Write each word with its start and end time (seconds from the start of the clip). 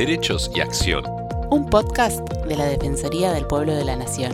Derechos 0.00 0.50
y 0.54 0.60
Acción. 0.60 1.04
Un 1.50 1.68
podcast 1.68 2.26
de 2.46 2.56
la 2.56 2.64
Defensoría 2.64 3.32
del 3.32 3.46
Pueblo 3.46 3.74
de 3.74 3.84
la 3.84 3.96
Nación. 3.96 4.32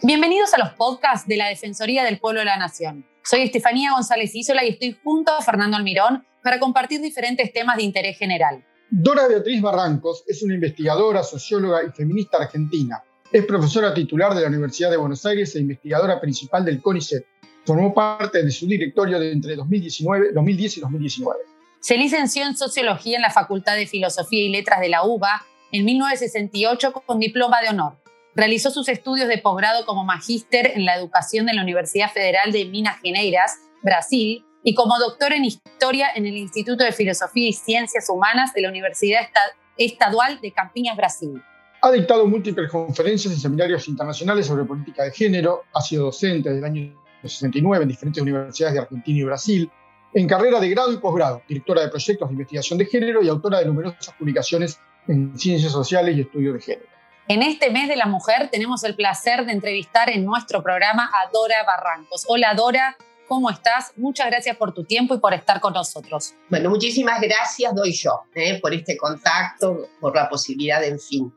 Bienvenidos 0.00 0.54
a 0.54 0.58
los 0.58 0.74
podcasts 0.74 1.26
de 1.26 1.36
la 1.36 1.48
Defensoría 1.48 2.04
del 2.04 2.20
Pueblo 2.20 2.38
de 2.38 2.46
la 2.46 2.56
Nación. 2.56 3.04
Soy 3.24 3.40
Estefanía 3.40 3.90
González 3.94 4.32
Isola 4.36 4.64
y 4.64 4.68
estoy 4.68 4.96
junto 5.02 5.32
a 5.32 5.42
Fernando 5.42 5.76
Almirón 5.76 6.24
para 6.44 6.60
compartir 6.60 7.00
diferentes 7.00 7.52
temas 7.52 7.78
de 7.78 7.82
interés 7.82 8.16
general. 8.16 8.64
Dora 8.90 9.26
Beatriz 9.26 9.60
Barrancos 9.60 10.22
es 10.28 10.40
una 10.44 10.54
investigadora, 10.54 11.24
socióloga 11.24 11.82
y 11.82 11.90
feminista 11.90 12.36
argentina. 12.36 13.02
Es 13.30 13.44
profesora 13.44 13.92
titular 13.92 14.34
de 14.34 14.40
la 14.40 14.48
Universidad 14.48 14.90
de 14.90 14.96
Buenos 14.96 15.26
Aires 15.26 15.54
e 15.54 15.58
investigadora 15.58 16.18
principal 16.18 16.64
del 16.64 16.80
CONICET. 16.80 17.26
Formó 17.66 17.92
parte 17.92 18.42
de 18.42 18.50
su 18.50 18.66
directorio 18.66 19.20
de 19.20 19.32
entre 19.32 19.54
2019, 19.54 20.32
2010 20.32 20.78
y 20.78 20.80
2019. 20.80 21.40
Se 21.80 21.98
licenció 21.98 22.46
en 22.46 22.56
Sociología 22.56 23.16
en 23.16 23.22
la 23.22 23.30
Facultad 23.30 23.76
de 23.76 23.86
Filosofía 23.86 24.42
y 24.42 24.48
Letras 24.48 24.80
de 24.80 24.88
la 24.88 25.04
UBA 25.04 25.44
en 25.72 25.84
1968 25.84 26.92
con 27.04 27.20
diploma 27.20 27.60
de 27.60 27.68
honor. 27.68 27.98
Realizó 28.34 28.70
sus 28.70 28.88
estudios 28.88 29.28
de 29.28 29.36
posgrado 29.36 29.84
como 29.84 30.04
magíster 30.04 30.72
en 30.74 30.86
la 30.86 30.96
educación 30.96 31.44
de 31.44 31.52
la 31.52 31.62
Universidad 31.62 32.10
Federal 32.10 32.50
de 32.50 32.64
Minas 32.64 32.96
Gerais, 33.02 33.58
Brasil, 33.82 34.42
y 34.64 34.74
como 34.74 34.98
doctor 34.98 35.34
en 35.34 35.44
Historia 35.44 36.08
en 36.14 36.24
el 36.24 36.38
Instituto 36.38 36.82
de 36.82 36.92
Filosofía 36.92 37.48
y 37.48 37.52
Ciencias 37.52 38.08
Humanas 38.08 38.54
de 38.54 38.62
la 38.62 38.70
Universidad 38.70 39.28
Estadual 39.76 40.40
de 40.40 40.52
Campinas, 40.52 40.96
Brasil. 40.96 41.42
Ha 41.80 41.92
dictado 41.92 42.26
múltiples 42.26 42.68
conferencias 42.70 43.32
y 43.32 43.38
seminarios 43.38 43.86
internacionales 43.86 44.46
sobre 44.46 44.64
política 44.64 45.04
de 45.04 45.12
género, 45.12 45.64
ha 45.72 45.80
sido 45.80 46.06
docente 46.06 46.48
desde 46.48 46.58
el 46.58 46.64
año 46.64 47.02
69 47.22 47.84
en 47.84 47.88
diferentes 47.88 48.20
universidades 48.20 48.74
de 48.74 48.80
Argentina 48.80 49.18
y 49.18 49.22
Brasil, 49.22 49.70
en 50.12 50.26
carrera 50.26 50.58
de 50.58 50.70
grado 50.70 50.92
y 50.92 50.96
posgrado, 50.96 51.42
directora 51.46 51.82
de 51.82 51.88
proyectos 51.88 52.28
de 52.28 52.32
investigación 52.32 52.80
de 52.80 52.86
género 52.86 53.22
y 53.22 53.28
autora 53.28 53.60
de 53.60 53.66
numerosas 53.66 54.12
publicaciones 54.18 54.80
en 55.06 55.38
ciencias 55.38 55.70
sociales 55.70 56.16
y 56.16 56.22
estudios 56.22 56.54
de 56.54 56.60
género. 56.60 56.88
En 57.28 57.42
este 57.42 57.70
mes 57.70 57.88
de 57.88 57.94
la 57.94 58.06
mujer 58.06 58.48
tenemos 58.50 58.82
el 58.82 58.96
placer 58.96 59.46
de 59.46 59.52
entrevistar 59.52 60.10
en 60.10 60.24
nuestro 60.24 60.64
programa 60.64 61.08
a 61.14 61.30
Dora 61.30 61.62
Barrancos. 61.64 62.24
Hola 62.26 62.54
Dora, 62.54 62.96
¿cómo 63.28 63.50
estás? 63.50 63.92
Muchas 63.96 64.26
gracias 64.26 64.56
por 64.56 64.74
tu 64.74 64.82
tiempo 64.82 65.14
y 65.14 65.18
por 65.18 65.32
estar 65.32 65.60
con 65.60 65.74
nosotros. 65.74 66.34
Bueno, 66.48 66.70
muchísimas 66.70 67.20
gracias 67.20 67.72
doy 67.72 67.92
yo 67.92 68.22
eh, 68.34 68.58
por 68.60 68.74
este 68.74 68.96
contacto, 68.96 69.90
por 70.00 70.16
la 70.16 70.28
posibilidad, 70.28 70.82
en 70.82 70.98
fin, 70.98 71.32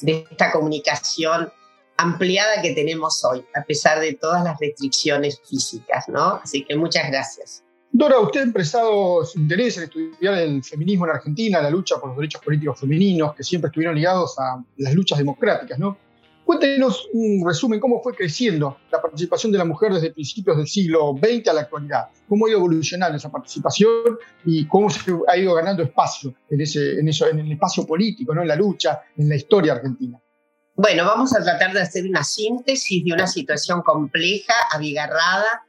de 0.00 0.26
esta 0.30 0.50
comunicación 0.50 1.52
ampliada 1.96 2.62
que 2.62 2.74
tenemos 2.74 3.24
hoy, 3.24 3.44
a 3.54 3.62
pesar 3.62 4.00
de 4.00 4.14
todas 4.14 4.42
las 4.42 4.58
restricciones 4.58 5.40
físicas, 5.48 6.08
¿no? 6.08 6.40
Así 6.42 6.64
que 6.64 6.74
muchas 6.76 7.08
gracias. 7.08 7.62
Dora, 7.94 8.18
usted 8.20 8.40
ha 8.40 8.44
expresado 8.44 9.24
su 9.24 9.38
interés 9.38 9.76
en 9.76 9.84
estudiar 9.84 10.34
el 10.38 10.64
feminismo 10.64 11.04
en 11.04 11.12
Argentina, 11.12 11.60
la 11.60 11.68
lucha 11.68 11.96
por 11.98 12.08
los 12.08 12.16
derechos 12.16 12.40
políticos 12.42 12.80
femeninos, 12.80 13.34
que 13.34 13.44
siempre 13.44 13.68
estuvieron 13.68 13.94
ligados 13.94 14.38
a 14.38 14.64
las 14.78 14.94
luchas 14.94 15.18
democráticas, 15.18 15.78
¿no? 15.78 15.98
Cuéntenos 16.44 17.08
un 17.12 17.46
resumen, 17.46 17.78
cómo 17.78 18.02
fue 18.02 18.14
creciendo 18.14 18.78
la 18.90 19.00
participación 19.00 19.52
de 19.52 19.58
la 19.58 19.64
mujer 19.64 19.92
desde 19.92 20.10
principios 20.10 20.56
del 20.56 20.66
siglo 20.66 21.14
XX 21.16 21.48
a 21.48 21.52
la 21.52 21.60
actualidad, 21.62 22.08
cómo 22.28 22.46
ha 22.46 22.50
ido 22.50 22.58
evolucionando 22.58 23.16
esa 23.16 23.30
participación 23.30 24.18
y 24.44 24.66
cómo 24.66 24.90
se 24.90 25.00
ha 25.28 25.36
ido 25.36 25.54
ganando 25.54 25.82
espacio 25.82 26.34
en, 26.50 26.60
ese, 26.60 26.98
en, 26.98 27.08
eso, 27.08 27.28
en 27.28 27.38
el 27.38 27.52
espacio 27.52 27.86
político, 27.86 28.34
¿no? 28.34 28.42
en 28.42 28.48
la 28.48 28.56
lucha, 28.56 29.02
en 29.16 29.28
la 29.28 29.36
historia 29.36 29.74
argentina. 29.74 30.20
Bueno, 30.74 31.04
vamos 31.04 31.34
a 31.36 31.42
tratar 31.42 31.72
de 31.72 31.80
hacer 31.80 32.06
una 32.06 32.24
síntesis 32.24 33.04
de 33.04 33.12
una 33.12 33.26
situación 33.26 33.82
compleja, 33.82 34.54
abigarrada 34.72 35.64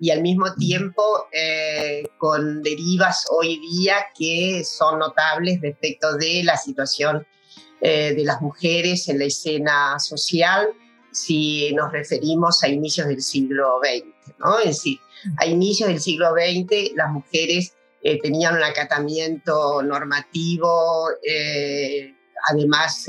y 0.00 0.10
al 0.10 0.20
mismo 0.20 0.52
tiempo 0.54 1.02
eh, 1.32 2.06
con 2.18 2.62
derivas 2.62 3.26
hoy 3.30 3.60
día 3.60 3.96
que 4.16 4.62
son 4.64 4.98
notables 4.98 5.60
respecto 5.60 6.16
de 6.16 6.42
la 6.44 6.56
situación 6.56 7.26
eh, 7.80 8.14
de 8.14 8.24
las 8.24 8.40
mujeres 8.40 9.08
en 9.08 9.18
la 9.18 9.26
escena 9.26 9.98
social 9.98 10.68
si 11.12 11.72
nos 11.74 11.92
referimos 11.92 12.62
a 12.62 12.68
inicios 12.68 13.08
del 13.08 13.22
siglo 13.22 13.80
XX. 13.82 14.34
¿no? 14.38 14.58
Es 14.58 14.66
decir, 14.66 14.98
a 15.38 15.46
inicios 15.46 15.88
del 15.88 16.00
siglo 16.00 16.32
XX 16.32 16.94
las 16.94 17.10
mujeres 17.10 17.74
eh, 18.02 18.18
tenían 18.20 18.56
un 18.56 18.62
acatamiento 18.62 19.82
normativo, 19.82 21.08
eh, 21.22 22.14
además 22.50 23.06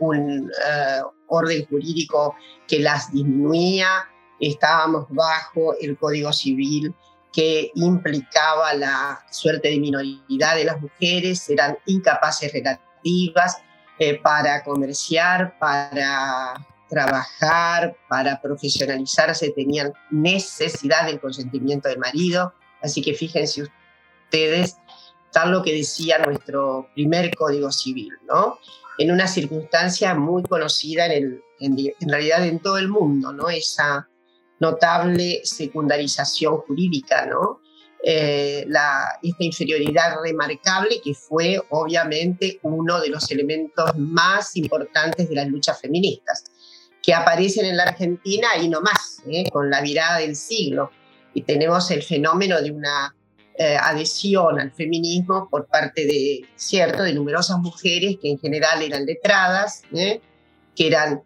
un 0.00 0.50
orden 1.28 1.66
jurídico 1.66 2.34
que 2.66 2.80
las 2.80 3.12
disminuía, 3.12 4.08
estábamos 4.40 5.06
bajo 5.08 5.74
el 5.80 5.96
Código 5.96 6.32
Civil 6.32 6.94
que 7.32 7.70
implicaba 7.74 8.74
la 8.74 9.24
suerte 9.30 9.68
de 9.68 9.78
minoridad 9.78 10.56
de 10.56 10.64
las 10.64 10.80
mujeres, 10.80 11.48
eran 11.50 11.78
incapaces 11.86 12.52
relativas, 12.52 13.58
eh, 13.98 14.18
para 14.20 14.62
comerciar, 14.62 15.58
para 15.58 16.54
trabajar, 16.88 17.96
para 18.08 18.40
profesionalizarse, 18.40 19.50
tenían 19.50 19.92
necesidad 20.10 21.06
del 21.06 21.20
consentimiento 21.20 21.88
del 21.88 21.98
marido. 21.98 22.54
Así 22.82 23.02
que 23.02 23.14
fíjense 23.14 23.64
ustedes, 24.24 24.76
tal 25.32 25.50
lo 25.52 25.62
que 25.62 25.72
decía 25.72 26.18
nuestro 26.18 26.88
primer 26.94 27.34
Código 27.34 27.70
Civil, 27.70 28.12
¿no? 28.26 28.58
En 28.98 29.10
una 29.12 29.28
circunstancia 29.28 30.14
muy 30.14 30.42
conocida 30.42 31.06
en, 31.06 31.42
el, 31.60 31.94
en 32.00 32.08
realidad 32.08 32.44
en 32.46 32.60
todo 32.60 32.78
el 32.78 32.88
mundo, 32.88 33.32
¿no? 33.32 33.48
Esa 33.48 34.08
notable 34.60 35.40
secundarización 35.44 36.58
jurídica, 36.58 37.26
¿no? 37.26 37.60
Eh, 38.02 38.64
la, 38.68 39.18
esta 39.22 39.42
inferioridad 39.42 40.14
remarcable 40.22 41.00
que 41.02 41.14
fue 41.14 41.60
obviamente 41.70 42.60
uno 42.62 43.00
de 43.00 43.08
los 43.08 43.28
elementos 43.30 43.90
más 43.96 44.56
importantes 44.56 45.28
de 45.28 45.34
las 45.34 45.48
luchas 45.48 45.80
feministas, 45.80 46.44
que 47.02 47.12
aparecen 47.12 47.64
en 47.64 47.76
la 47.76 47.84
Argentina 47.84 48.48
y 48.60 48.68
no 48.68 48.80
más, 48.80 49.22
¿eh? 49.28 49.50
con 49.50 49.68
la 49.68 49.80
virada 49.80 50.18
del 50.18 50.36
siglo. 50.36 50.90
Y 51.34 51.42
tenemos 51.42 51.90
el 51.90 52.02
fenómeno 52.02 52.60
de 52.62 52.70
una 52.70 53.14
eh, 53.56 53.76
adhesión 53.76 54.60
al 54.60 54.70
feminismo 54.70 55.48
por 55.50 55.66
parte 55.66 56.06
de, 56.06 56.42
cierto, 56.54 57.02
de 57.02 57.14
numerosas 57.14 57.58
mujeres 57.58 58.16
que 58.22 58.30
en 58.30 58.38
general 58.38 58.82
eran 58.82 59.04
letradas, 59.06 59.82
que 59.90 60.86
eran 60.86 61.22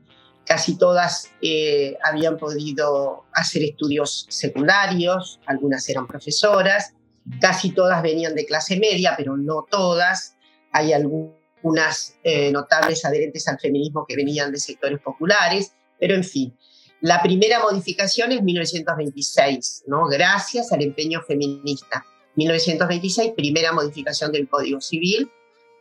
Casi 0.46 0.76
todas 0.76 1.30
eh, 1.40 1.96
habían 2.04 2.36
podido 2.36 3.24
hacer 3.32 3.62
estudios 3.62 4.26
secundarios, 4.28 5.40
algunas 5.46 5.88
eran 5.88 6.06
profesoras, 6.06 6.94
casi 7.40 7.70
todas 7.70 8.02
venían 8.02 8.34
de 8.34 8.44
clase 8.44 8.76
media, 8.76 9.14
pero 9.16 9.36
no 9.36 9.66
todas. 9.70 10.36
Hay 10.72 10.92
algunas 10.92 12.16
eh, 12.24 12.50
notables 12.50 13.04
adherentes 13.04 13.46
al 13.48 13.60
feminismo 13.60 14.04
que 14.06 14.16
venían 14.16 14.50
de 14.50 14.58
sectores 14.58 15.00
populares, 15.00 15.72
pero 15.98 16.14
en 16.14 16.24
fin. 16.24 16.56
La 17.00 17.20
primera 17.20 17.60
modificación 17.60 18.30
es 18.30 18.42
1926, 18.42 19.84
¿no? 19.88 20.06
gracias 20.06 20.72
al 20.72 20.82
empeño 20.82 21.20
feminista. 21.22 22.04
1926, 22.36 23.32
primera 23.36 23.72
modificación 23.72 24.32
del 24.32 24.48
Código 24.48 24.80
Civil, 24.80 25.30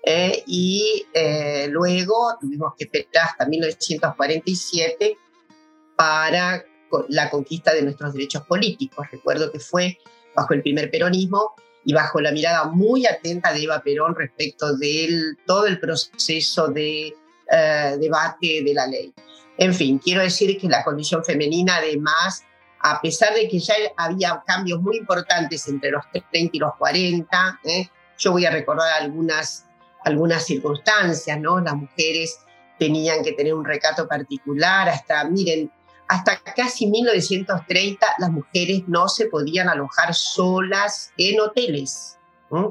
eh, 0.03 0.43
y 0.47 1.05
eh, 1.13 1.67
luego 1.69 2.37
tuvimos 2.39 2.73
que 2.77 2.85
esperar 2.85 3.27
hasta 3.29 3.45
1947 3.45 5.17
para 5.95 6.63
la 7.09 7.29
conquista 7.29 7.73
de 7.73 7.83
nuestros 7.83 8.13
derechos 8.13 8.43
políticos. 8.45 9.07
Recuerdo 9.11 9.51
que 9.51 9.59
fue 9.59 9.97
bajo 10.35 10.53
el 10.53 10.61
primer 10.61 10.89
peronismo 10.89 11.53
y 11.85 11.93
bajo 11.93 12.19
la 12.19 12.31
mirada 12.31 12.65
muy 12.65 13.05
atenta 13.05 13.53
de 13.53 13.63
Eva 13.63 13.81
Perón 13.81 14.15
respecto 14.15 14.75
de 14.75 15.35
todo 15.45 15.67
el 15.67 15.79
proceso 15.79 16.67
de 16.67 17.15
eh, 17.51 17.97
debate 17.99 18.63
de 18.63 18.73
la 18.73 18.87
ley. 18.87 19.13
En 19.57 19.73
fin, 19.73 19.99
quiero 19.99 20.21
decir 20.21 20.57
que 20.57 20.67
la 20.67 20.83
condición 20.83 21.23
femenina 21.23 21.77
además, 21.77 22.43
a 22.79 22.99
pesar 22.99 23.35
de 23.35 23.47
que 23.47 23.59
ya 23.59 23.75
había 23.97 24.41
cambios 24.45 24.81
muy 24.81 24.97
importantes 24.97 25.67
entre 25.67 25.91
los 25.91 26.03
30 26.11 26.49
y 26.53 26.59
los 26.59 26.75
40, 26.77 27.59
yo 28.17 28.31
voy 28.31 28.45
a 28.45 28.51
recordar 28.51 29.01
algunas 29.01 29.65
algunas 30.03 30.45
circunstancias, 30.45 31.39
¿no? 31.39 31.59
Las 31.59 31.75
mujeres 31.75 32.39
tenían 32.79 33.23
que 33.23 33.33
tener 33.33 33.53
un 33.53 33.65
recato 33.65 34.07
particular, 34.07 34.89
hasta, 34.89 35.23
miren, 35.25 35.71
hasta 36.07 36.41
casi 36.55 36.87
1930 36.87 38.05
las 38.17 38.31
mujeres 38.31 38.83
no 38.87 39.07
se 39.07 39.27
podían 39.27 39.69
alojar 39.69 40.13
solas 40.13 41.11
en 41.17 41.39
hoteles, 41.39 42.17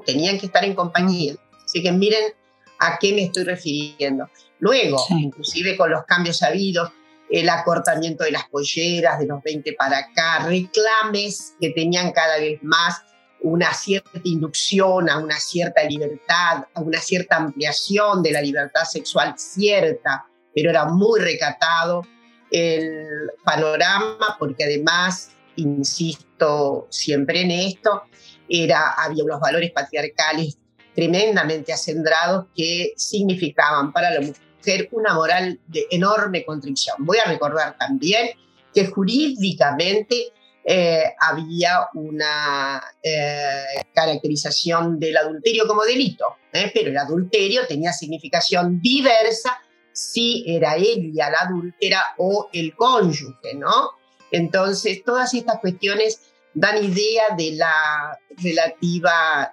tenían 0.05 0.38
que 0.38 0.47
estar 0.47 0.65
en 0.65 0.75
compañía. 0.75 1.35
Así 1.65 1.82
que 1.82 1.93
miren 1.93 2.35
a 2.81 2.99
qué 2.99 3.15
me 3.15 3.25
estoy 3.25 3.44
refiriendo. 3.44 4.29
Luego, 4.59 5.03
inclusive 5.11 5.76
con 5.76 5.91
los 5.91 6.05
cambios 6.05 6.43
habidos, 6.43 6.91
el 7.31 7.49
acortamiento 7.49 8.25
de 8.25 8.33
las 8.33 8.49
polleras 8.49 9.19
de 9.19 9.26
los 9.26 9.43
20 9.43 9.73
para 9.75 9.99
acá, 9.99 10.44
reclames 10.47 11.55
que 11.61 11.71
tenían 11.71 12.12
cada 12.12 12.38
vez 12.38 12.59
más 12.62 13.03
una 13.42 13.72
cierta 13.72 14.20
inducción 14.25 15.08
a 15.08 15.19
una 15.19 15.37
cierta 15.37 15.82
libertad, 15.84 16.64
a 16.75 16.81
una 16.81 17.00
cierta 17.00 17.37
ampliación 17.37 18.22
de 18.22 18.32
la 18.32 18.42
libertad 18.42 18.84
sexual 18.84 19.34
cierta, 19.37 20.26
pero 20.54 20.70
era 20.70 20.87
muy 20.87 21.20
recatado 21.20 22.02
el 22.50 23.31
panorama 23.44 24.37
porque 24.38 24.64
además 24.64 25.31
insisto 25.56 26.87
siempre 26.90 27.42
en 27.42 27.50
esto, 27.50 28.02
era, 28.48 28.92
había 28.92 29.25
unos 29.25 29.40
valores 29.40 29.70
patriarcales 29.72 30.58
tremendamente 30.94 31.72
acendrados 31.72 32.46
que 32.54 32.92
significaban 32.96 33.92
para 33.92 34.10
la 34.10 34.20
mujer 34.20 34.88
una 34.90 35.14
moral 35.14 35.58
de 35.66 35.87
enorme 35.90 36.44
contrición. 36.44 36.96
Voy 37.00 37.19
a 37.25 37.28
recordar 37.28 37.76
también 37.78 38.31
que 38.75 38.87
jurídicamente 38.87 40.32
eh, 40.62 41.05
había 41.19 41.89
una 41.95 42.83
eh, 43.03 43.65
caracterización 43.95 45.01
del 45.01 45.17
adulterio 45.17 45.67
como 45.67 45.85
delito, 45.85 46.37
¿eh? 46.53 46.71
pero 46.75 46.91
el 46.91 46.99
adulterio 46.99 47.67
tenía 47.67 47.93
significación 47.93 48.79
diversa 48.81 49.59
si 49.93 50.45
era 50.47 50.77
ella 50.77 51.31
la 51.31 51.39
adúltera 51.49 52.15
o 52.19 52.51
el 52.53 52.77
cónyuge, 52.77 53.55
¿no? 53.57 53.93
Entonces, 54.31 55.03
todas 55.03 55.33
estas 55.35 55.61
cuestiones 55.61 56.21
dan 56.53 56.85
idea 56.85 57.25
de 57.37 57.53
la 57.53 58.19
relativa 58.43 59.53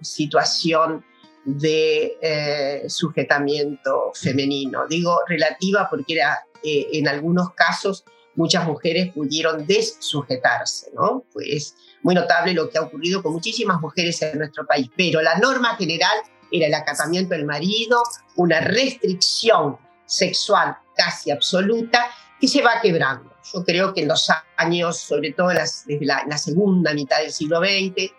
situación 0.00 1.04
de 1.44 2.84
sujetamiento 2.88 4.12
femenino. 4.14 4.86
Digo 4.88 5.18
relativa 5.28 5.88
porque 5.90 6.14
era 6.14 6.46
en 6.62 7.08
algunos 7.08 7.52
casos 7.52 8.04
muchas 8.36 8.66
mujeres 8.66 9.12
pudieron 9.12 9.66
desujetarse, 9.66 10.90
¿no? 10.94 11.24
Pues 11.32 11.74
muy 12.02 12.14
notable 12.14 12.54
lo 12.54 12.70
que 12.70 12.78
ha 12.78 12.82
ocurrido 12.82 13.22
con 13.22 13.32
muchísimas 13.32 13.80
mujeres 13.80 14.22
en 14.22 14.38
nuestro 14.38 14.66
país, 14.66 14.88
pero 14.96 15.20
la 15.22 15.38
norma 15.38 15.74
general 15.76 16.16
era 16.52 16.66
el 16.66 16.74
acatamiento 16.74 17.34
del 17.34 17.44
marido, 17.44 18.02
una 18.36 18.60
restricción 18.60 19.76
sexual 20.04 20.76
casi 20.94 21.30
absoluta 21.30 22.06
que 22.40 22.46
se 22.46 22.62
va 22.62 22.80
quebrando. 22.80 23.32
Yo 23.52 23.64
creo 23.64 23.92
que 23.92 24.02
en 24.02 24.08
los 24.08 24.28
años, 24.56 24.98
sobre 24.98 25.32
todo 25.32 25.48
desde 25.48 25.98
la, 26.04 26.38
segunda 26.38 26.92
mitad 26.94 27.20
del 27.20 27.32
siglo 27.32 27.60
XX, 27.60 28.12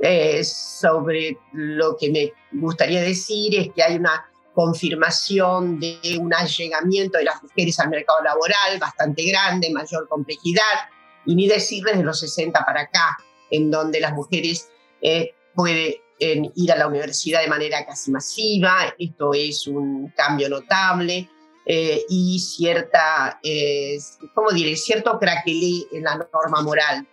eh, 0.00 0.44
sobre 0.44 1.38
lo 1.52 1.96
que 1.96 2.10
me 2.10 2.60
gustaría 2.60 3.02
decir 3.02 3.58
es 3.58 3.72
que 3.74 3.82
hay 3.82 3.96
una 3.96 4.30
confirmación 4.58 5.78
de 5.78 6.18
un 6.20 6.34
allegamiento 6.34 7.18
de 7.18 7.22
las 7.22 7.40
mujeres 7.40 7.78
al 7.78 7.90
mercado 7.90 8.24
laboral 8.24 8.76
bastante 8.80 9.22
grande, 9.22 9.70
mayor 9.70 10.08
complejidad, 10.08 10.88
y 11.24 11.36
ni 11.36 11.46
decir 11.46 11.84
desde 11.84 12.02
los 12.02 12.18
60 12.18 12.64
para 12.66 12.80
acá, 12.80 13.18
en 13.52 13.70
donde 13.70 14.00
las 14.00 14.14
mujeres 14.14 14.68
eh, 15.00 15.32
pueden 15.54 16.50
ir 16.56 16.72
a 16.72 16.76
la 16.76 16.88
universidad 16.88 17.42
de 17.42 17.46
manera 17.46 17.86
casi 17.86 18.10
masiva, 18.10 18.92
esto 18.98 19.32
es 19.32 19.68
un 19.68 20.12
cambio 20.16 20.48
notable, 20.48 21.30
eh, 21.70 22.06
y 22.08 22.38
cierta, 22.38 23.38
eh, 23.42 23.98
¿cómo 24.32 24.52
diré? 24.52 24.74
Cierto 24.74 25.18
craquelé 25.18 25.84
en 25.92 26.04
la 26.04 26.16
norma 26.16 26.62
moral. 26.62 27.06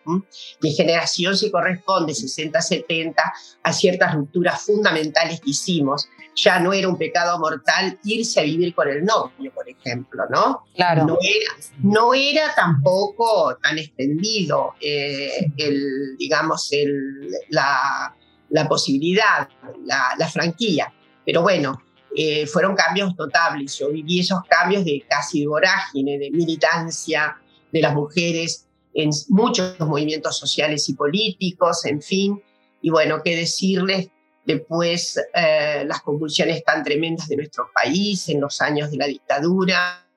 Mi 0.62 0.72
generación 0.72 1.36
se 1.36 1.52
corresponde, 1.52 2.13
60-70, 2.13 3.16
a 3.63 3.74
ciertas 3.74 4.16
rupturas 4.16 4.62
fundamentales 4.62 5.42
que 5.42 5.50
hicimos. 5.50 6.07
Ya 6.38 6.62
no 6.62 6.72
era 6.72 6.88
un 6.88 6.98
pecado 6.98 7.38
mortal 7.38 8.00
irse 8.06 8.40
a 8.40 8.44
vivir 8.44 8.74
con 8.74 8.88
el 8.88 9.04
novio, 9.04 9.52
por 9.54 9.68
ejemplo, 9.68 10.24
¿no? 10.30 10.63
Claro. 10.74 11.04
No 11.06 11.18
era, 11.22 11.51
no 11.84 12.13
era 12.13 12.56
tampoco 12.56 13.58
tan 13.62 13.78
extendido 13.78 14.75
eh, 14.80 15.51
el, 15.58 16.16
digamos, 16.18 16.72
el, 16.72 17.30
la, 17.50 18.16
la 18.51 18.68
posibilidad, 18.69 19.50
la, 19.84 20.16
la 20.18 20.30
franquía. 20.30 20.94
Pero 21.25 21.42
bueno, 21.42 21.81
eh, 22.15 22.47
fueron 22.47 22.75
cambios 22.75 23.15
notables. 23.17 23.77
Yo 23.77 23.91
viví 23.91 24.19
esos 24.19 24.39
cambios 24.47 24.85
de 24.85 25.03
casi 25.07 25.41
de 25.41 25.47
vorágine, 25.47 26.17
de 26.17 26.31
militancia 26.31 27.38
de 27.71 27.81
las 27.81 27.94
mujeres 27.94 28.67
en 28.94 29.09
muchos 29.29 29.77
movimientos 29.81 30.38
sociales 30.38 30.88
y 30.88 30.94
políticos, 30.94 31.85
en 31.85 32.01
fin. 32.01 32.41
Y 32.81 32.89
bueno, 32.89 33.21
qué 33.23 33.35
decirles 33.35 34.09
después 34.45 35.19
eh, 35.33 35.83
las 35.85 36.01
convulsiones 36.01 36.63
tan 36.63 36.83
tremendas 36.83 37.27
de 37.27 37.35
nuestro 37.35 37.69
país 37.73 38.29
en 38.29 38.39
los 38.39 38.62
años 38.62 38.91
de 38.91 38.97
la 38.97 39.07
dictadura, 39.07 40.07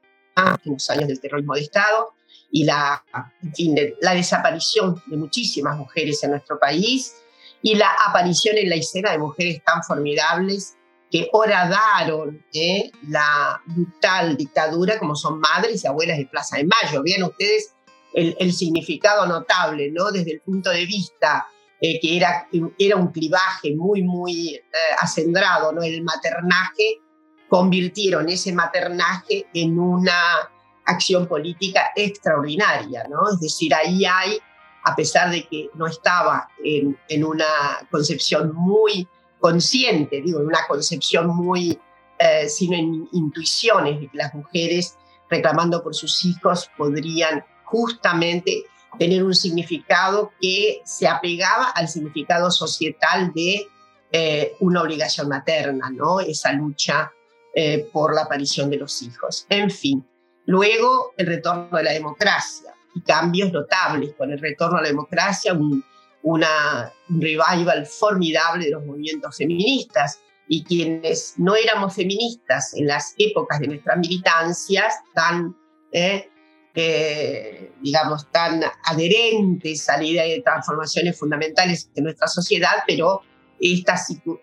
en 0.65 0.73
los 0.75 0.89
años 0.91 1.09
del 1.09 1.21
terrorismo 1.21 1.55
de 1.55 1.63
Estado 1.63 2.13
y 2.51 2.65
la, 2.65 3.05
en 3.43 3.55
fin, 3.55 3.77
la 4.01 4.15
desaparición 4.15 5.03
de 5.07 5.17
muchísimas 5.17 5.77
mujeres 5.77 6.23
en 6.23 6.31
nuestro 6.31 6.59
país 6.59 7.15
y 7.61 7.75
la 7.75 7.91
aparición 8.07 8.57
en 8.57 8.69
la 8.69 8.77
escena 8.77 9.11
de 9.11 9.19
mujeres 9.19 9.63
tan 9.65 9.83
formidables 9.83 10.77
que 11.11 11.29
horadaron 11.33 12.45
¿eh? 12.53 12.91
la 13.09 13.61
brutal 13.67 14.37
dictadura, 14.37 14.99
como 14.99 15.15
son 15.15 15.41
madres 15.41 15.85
y 15.85 15.87
abuelas 15.87 16.19
de 16.19 16.27
Plaza 16.27 16.59
de 16.59 16.65
Mayo. 16.65 17.03
Vean 17.03 17.23
ustedes 17.25 17.75
el, 18.13 18.53
significado 18.53 19.27
notable, 19.27 19.91
¿no? 19.91 20.11
Desde 20.11 20.33
el 20.33 20.41
punto 20.41 20.71
de 20.71 20.85
vista 20.87 21.47
eh, 21.81 22.01
que 22.01 22.17
era, 22.17 22.49
era 22.79 22.97
un 22.97 23.09
clivaje 23.13 23.75
muy, 23.77 24.03
muy 24.03 24.55
eh, 24.55 24.63
acendrado, 25.01 25.73
¿no? 25.73 25.83
El 25.83 26.03
maternaje, 26.03 27.01
convirtieron 27.49 28.29
ese 28.29 28.53
maternaje 28.53 29.47
en 29.55 29.79
una 29.79 30.51
acción 30.85 31.27
política 31.27 31.93
extraordinaria, 31.97 33.07
¿no? 33.09 33.31
Es 33.33 33.41
decir, 33.41 33.75
ahí 33.75 34.05
hay, 34.05 34.39
a 34.85 34.95
pesar 34.95 35.31
de 35.31 35.47
que 35.47 35.71
no 35.75 35.87
estaba 35.87 36.49
en, 36.63 36.99
en 37.09 37.25
una 37.25 37.47
concepción 37.91 38.53
muy 38.55 39.09
consciente, 39.41 40.21
digo, 40.23 40.41
una 40.41 40.67
concepción 40.67 41.29
muy, 41.29 41.79
eh, 42.19 42.49
sino 42.49 42.77
en 42.77 43.09
intuiciones 43.13 44.01
de 44.01 44.09
que 44.09 44.17
las 44.17 44.35
mujeres 44.35 44.97
reclamando 45.31 45.83
por 45.83 45.95
sus 45.95 46.25
hijos 46.25 46.71
podrían 46.77 47.45
justamente 47.65 48.65
tener 48.99 49.23
un 49.23 49.35
significado 49.35 50.33
que 50.41 50.81
se 50.85 51.07
apegaba 51.07 51.71
al 51.71 51.89
significado 51.89 52.51
societal 52.51 53.33
de 53.35 53.69
eh, 54.11 54.57
una 54.61 54.83
obligación 54.83 55.29
materna, 55.29 55.91
¿no? 55.91 56.21
Esa 56.21 56.53
lucha 56.53 57.13
eh, 57.55 57.89
por 57.93 58.15
la 58.15 58.23
aparición 58.23 58.71
de 58.71 58.79
los 58.79 59.03
hijos. 59.03 59.47
En 59.51 59.71
fin, 59.71 60.07
luego 60.47 61.13
el 61.17 61.27
retorno 61.27 61.77
de 61.77 61.83
la 61.83 61.93
democracia 61.93 62.73
y 62.95 63.03
cambios 63.03 63.53
notables 63.53 64.15
con 64.17 64.33
el 64.33 64.39
retorno 64.39 64.79
a 64.79 64.83
la 64.83 64.89
democracia, 64.89 65.53
un, 65.53 65.85
una, 66.23 66.93
un 67.09 67.21
revival 67.21 67.87
formidable 67.87 68.67
de 68.67 68.71
los 68.73 68.85
movimientos 68.85 69.37
feministas 69.37 70.21
y 70.49 70.65
quienes 70.65 71.35
no 71.37 71.55
éramos 71.55 71.95
feministas 71.95 72.75
en 72.75 72.87
las 72.87 73.15
épocas 73.19 73.61
de 73.61 73.69
nuestras 73.69 73.99
militancias 73.99 74.95
tan, 75.15 75.55
eh, 75.93 76.29
eh, 76.75 77.73
digamos, 77.83 78.31
tan 78.31 78.63
adherentes 78.85 79.89
a 79.89 79.99
la 79.99 80.05
idea 80.05 80.25
de 80.25 80.43
transformaciones 80.43 81.19
fundamentales 81.19 81.91
de 81.95 82.03
nuestra 82.03 82.29
sociedad, 82.29 82.83
pero 82.87 83.23
esta, 83.61 83.97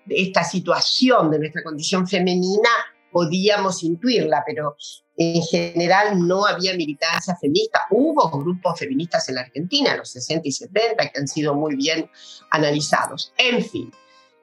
esta 0.10 0.44
situación 0.44 1.32
de 1.32 1.40
nuestra 1.40 1.64
condición 1.64 2.08
femenina 2.08 2.70
podíamos 3.12 3.84
intuirla, 3.84 4.44
pero 4.46 4.76
en 5.18 5.42
general 5.44 6.28
no 6.28 6.46
había 6.46 6.76
militancia 6.76 7.36
feminista. 7.36 7.82
Hubo 7.90 8.30
grupos 8.30 8.80
feministas 8.80 9.30
en 9.30 9.36
la 9.36 9.42
Argentina 9.42 9.92
en 9.92 10.00
los 10.00 10.10
60 10.12 10.48
y 10.48 10.52
70 10.52 11.10
que 11.10 11.20
han 11.20 11.28
sido 11.28 11.54
muy 11.56 11.76
bien 11.76 12.10
analizados. 12.52 13.34
En 13.38 13.64
fin, 13.64 13.92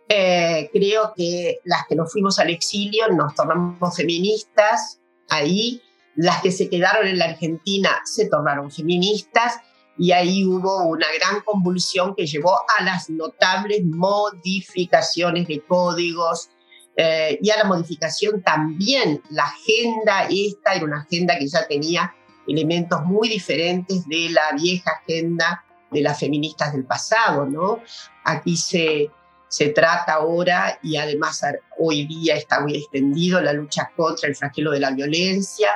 eh, 0.08 0.70
creo 0.72 1.12
que 1.16 1.58
las 1.64 1.86
que 1.86 1.94
nos 1.94 2.12
fuimos 2.12 2.38
al 2.38 2.50
exilio 2.50 3.08
nos 3.08 3.34
tornamos 3.34 3.96
feministas 3.96 5.00
ahí, 5.28 5.82
las 6.16 6.42
que 6.42 6.52
se 6.52 6.68
quedaron 6.68 7.06
en 7.06 7.18
la 7.18 7.26
Argentina 7.26 7.90
se 8.04 8.28
tornaron 8.28 8.70
feministas 8.70 9.60
y 9.98 10.12
ahí 10.12 10.44
hubo 10.44 10.84
una 10.84 11.06
gran 11.18 11.42
convulsión 11.42 12.14
que 12.14 12.26
llevó 12.26 12.54
a 12.78 12.82
las 12.82 13.10
notables 13.10 13.84
modificaciones 13.84 15.46
de 15.48 15.60
códigos, 15.60 16.48
eh, 16.96 17.38
y 17.40 17.50
a 17.50 17.56
la 17.58 17.64
modificación 17.64 18.42
también. 18.42 19.22
La 19.30 19.44
agenda 19.44 20.26
esta 20.30 20.74
era 20.74 20.84
una 20.84 21.00
agenda 21.00 21.38
que 21.38 21.46
ya 21.46 21.66
tenía 21.66 22.14
elementos 22.46 23.02
muy 23.04 23.28
diferentes 23.28 24.06
de 24.06 24.30
la 24.30 24.52
vieja 24.56 24.90
agenda 25.02 25.64
de 25.90 26.00
las 26.00 26.18
feministas 26.18 26.72
del 26.72 26.84
pasado, 26.84 27.46
¿no? 27.46 27.80
Aquí 28.24 28.56
se, 28.56 29.10
se 29.48 29.68
trata 29.68 30.14
ahora 30.14 30.78
y 30.82 30.96
además 30.96 31.42
hoy 31.78 32.06
día 32.06 32.34
está 32.34 32.60
muy 32.60 32.76
extendido 32.76 33.40
la 33.40 33.52
lucha 33.52 33.90
contra 33.96 34.28
el 34.28 34.34
flagelo 34.34 34.70
de 34.70 34.80
la 34.80 34.90
violencia. 34.90 35.70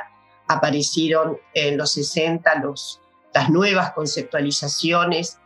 Aparecieron 0.47 1.37
en 1.53 1.77
los 1.77 1.91
60 1.91 2.55
los, 2.59 3.01
las 3.33 3.49
nuevas 3.49 3.91
conceptualizaciones 3.93 5.37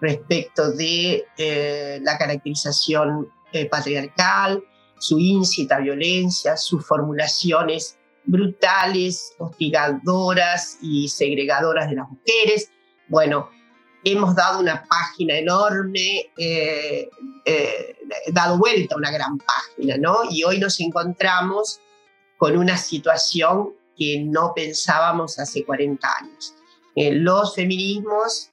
respecto 0.00 0.72
de 0.72 1.24
eh, 1.36 1.98
la 2.02 2.16
caracterización 2.16 3.30
eh, 3.52 3.66
patriarcal, 3.66 4.62
su 5.00 5.18
íncita 5.18 5.78
violencia, 5.78 6.56
sus 6.56 6.86
formulaciones 6.86 7.98
brutales, 8.24 9.32
hostigadoras 9.38 10.78
y 10.82 11.08
segregadoras 11.08 11.88
de 11.88 11.96
las 11.96 12.08
mujeres. 12.08 12.70
Bueno, 13.08 13.48
hemos 14.04 14.36
dado 14.36 14.60
una 14.60 14.84
página 14.84 15.38
enorme, 15.38 16.30
eh, 16.36 17.08
eh, 17.46 17.96
dado 18.32 18.58
vuelta 18.58 18.96
una 18.96 19.10
gran 19.10 19.38
página, 19.38 19.96
¿no? 19.96 20.18
Y 20.30 20.44
hoy 20.44 20.58
nos 20.58 20.78
encontramos 20.80 21.80
con 22.36 22.56
una 22.56 22.76
situación 22.76 23.70
que 23.96 24.22
no 24.22 24.52
pensábamos 24.54 25.38
hace 25.38 25.64
40 25.64 26.08
años. 26.20 26.54
eh, 26.96 27.12
los 27.12 27.54
feminismos, 27.54 28.50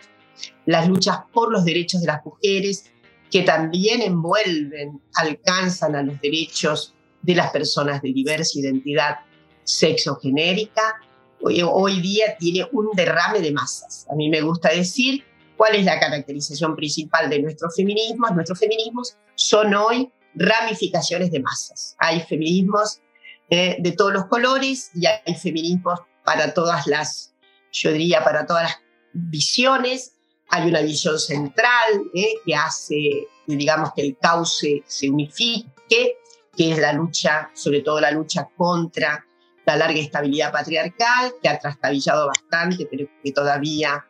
las 0.65 0.87
luchas 0.87 1.19
por 1.33 1.51
los 1.51 1.65
derechos 1.65 2.01
de 2.01 2.07
las 2.07 2.23
mujeres, 2.23 2.91
que 3.31 3.43
también 3.43 4.01
envuelven, 4.01 5.01
alcanzan 5.15 5.95
a 5.95 6.03
los 6.03 6.19
derechos 6.21 6.93
de 7.21 7.35
las 7.35 7.51
personas 7.51 8.01
de 8.01 8.13
diversa 8.13 8.59
identidad 8.59 9.17
sexogenérica, 9.63 10.95
hoy, 11.41 11.61
hoy 11.61 12.01
día 12.01 12.37
tiene 12.37 12.67
un 12.71 12.89
derrame 12.95 13.41
de 13.41 13.51
masas. 13.51 14.07
A 14.09 14.15
mí 14.15 14.29
me 14.29 14.41
gusta 14.41 14.69
decir 14.69 15.23
cuál 15.57 15.75
es 15.75 15.85
la 15.85 15.99
caracterización 15.99 16.75
principal 16.75 17.29
de 17.29 17.41
nuestros 17.41 17.75
feminismos. 17.75 18.31
Nuestros 18.33 18.59
feminismos 18.59 19.17
son 19.35 19.73
hoy 19.73 20.09
ramificaciones 20.35 21.31
de 21.31 21.41
masas. 21.41 21.95
Hay 21.99 22.21
feminismos 22.21 23.01
eh, 23.49 23.77
de 23.79 23.91
todos 23.91 24.13
los 24.13 24.25
colores 24.25 24.91
y 24.93 25.05
hay 25.05 25.35
feminismos 25.35 25.99
para 26.23 26.53
todas 26.53 26.87
las, 26.87 27.33
yo 27.71 27.91
diría, 27.91 28.23
para 28.23 28.45
todas 28.45 28.63
las 28.63 28.77
visiones. 29.13 30.13
Hay 30.49 30.69
una 30.69 30.81
visión 30.81 31.19
central 31.19 32.03
eh, 32.13 32.35
que 32.45 32.55
hace, 32.55 33.27
digamos, 33.45 33.91
que 33.95 34.01
el 34.01 34.17
cauce 34.17 34.83
se 34.85 35.09
unifique, 35.09 36.17
que 36.55 36.71
es 36.71 36.77
la 36.77 36.93
lucha, 36.93 37.49
sobre 37.53 37.81
todo 37.81 37.99
la 37.99 38.11
lucha 38.11 38.49
contra 38.55 39.25
la 39.65 39.75
larga 39.75 39.99
estabilidad 39.99 40.51
patriarcal, 40.51 41.33
que 41.41 41.49
ha 41.49 41.59
trastabillado 41.59 42.27
bastante, 42.27 42.87
pero 42.89 43.07
que 43.21 43.31
todavía 43.33 44.05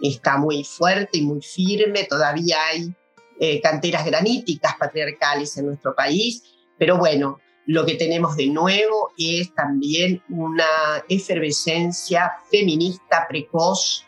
está 0.00 0.36
muy 0.36 0.64
fuerte 0.64 1.18
y 1.18 1.22
muy 1.22 1.40
firme, 1.40 2.04
todavía 2.04 2.58
hay 2.66 2.94
eh, 3.40 3.60
canteras 3.60 4.04
graníticas 4.04 4.76
patriarcales 4.76 5.56
en 5.56 5.66
nuestro 5.66 5.94
país, 5.94 6.42
pero 6.78 6.98
bueno, 6.98 7.40
lo 7.66 7.86
que 7.86 7.94
tenemos 7.94 8.36
de 8.36 8.48
nuevo 8.48 9.12
es 9.16 9.54
también 9.54 10.22
una 10.28 10.66
efervescencia 11.08 12.32
feminista 12.50 13.26
precoz, 13.28 14.04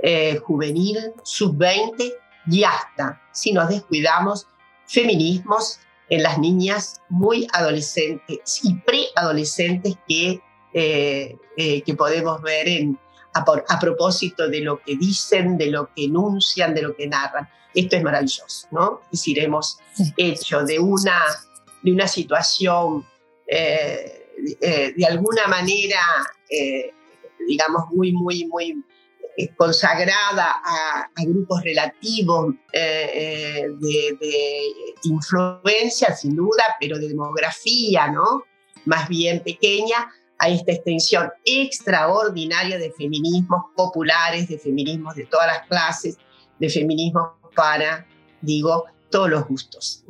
eh, 0.00 0.36
juvenil, 0.38 1.12
sub-20 1.22 2.12
y 2.50 2.64
hasta, 2.64 3.20
si 3.32 3.52
nos 3.52 3.68
descuidamos, 3.68 4.46
feminismos 4.86 5.80
en 6.08 6.22
las 6.22 6.38
niñas 6.38 7.02
muy 7.08 7.46
adolescentes 7.52 8.60
y 8.62 8.74
preadolescentes 8.76 9.96
que, 10.08 10.40
eh, 10.72 11.36
que 11.56 11.94
podemos 11.94 12.40
ver 12.40 12.68
en, 12.68 12.98
a, 13.34 13.78
propósito 13.78 14.48
de 14.48 14.60
lo 14.60 14.80
que 14.80 14.96
dicen, 14.96 15.58
de 15.58 15.70
lo 15.70 15.92
que 15.94 16.04
enuncian, 16.04 16.74
de 16.74 16.82
lo 16.82 16.96
que 16.96 17.06
narran. 17.06 17.48
Esto 17.74 17.96
es 17.96 18.02
maravilloso, 18.02 18.68
¿no? 18.70 19.00
Es 19.04 19.20
decir, 19.20 19.38
hemos 19.38 19.78
hecho 20.16 20.64
de 20.64 20.78
una, 20.78 21.20
de 21.82 21.92
una 21.92 22.08
situación 22.08 23.04
eh, 23.46 24.18
eh, 24.60 24.92
de 24.96 25.06
alguna 25.06 25.46
manera, 25.48 26.00
eh, 26.50 26.92
digamos, 27.46 27.90
muy, 27.90 28.12
muy, 28.12 28.46
muy 28.46 28.84
consagrada 29.56 30.56
a, 30.64 31.08
grupos 31.24 31.62
relativos 31.62 32.54
de, 32.72 34.16
de, 34.20 34.62
influencia, 35.04 36.14
sin 36.14 36.36
duda, 36.36 36.64
pero 36.80 36.98
de 36.98 37.08
demografía, 37.08 38.08
¿no? 38.08 38.42
Más 38.84 39.08
bien 39.08 39.42
pequeña, 39.42 40.08
a 40.38 40.48
esta 40.48 40.72
extensión 40.72 41.30
extraordinaria 41.44 42.78
de 42.78 42.92
feminismos 42.92 43.64
populares, 43.76 44.48
de 44.48 44.58
feminismos 44.58 45.14
de 45.16 45.26
todas 45.26 45.46
las 45.46 45.66
clases, 45.66 46.16
de 46.58 46.70
feminismos 46.70 47.30
para, 47.54 48.06
digo, 48.40 48.84
todos 49.10 49.30
los 49.30 49.46
gustos. 49.46 50.04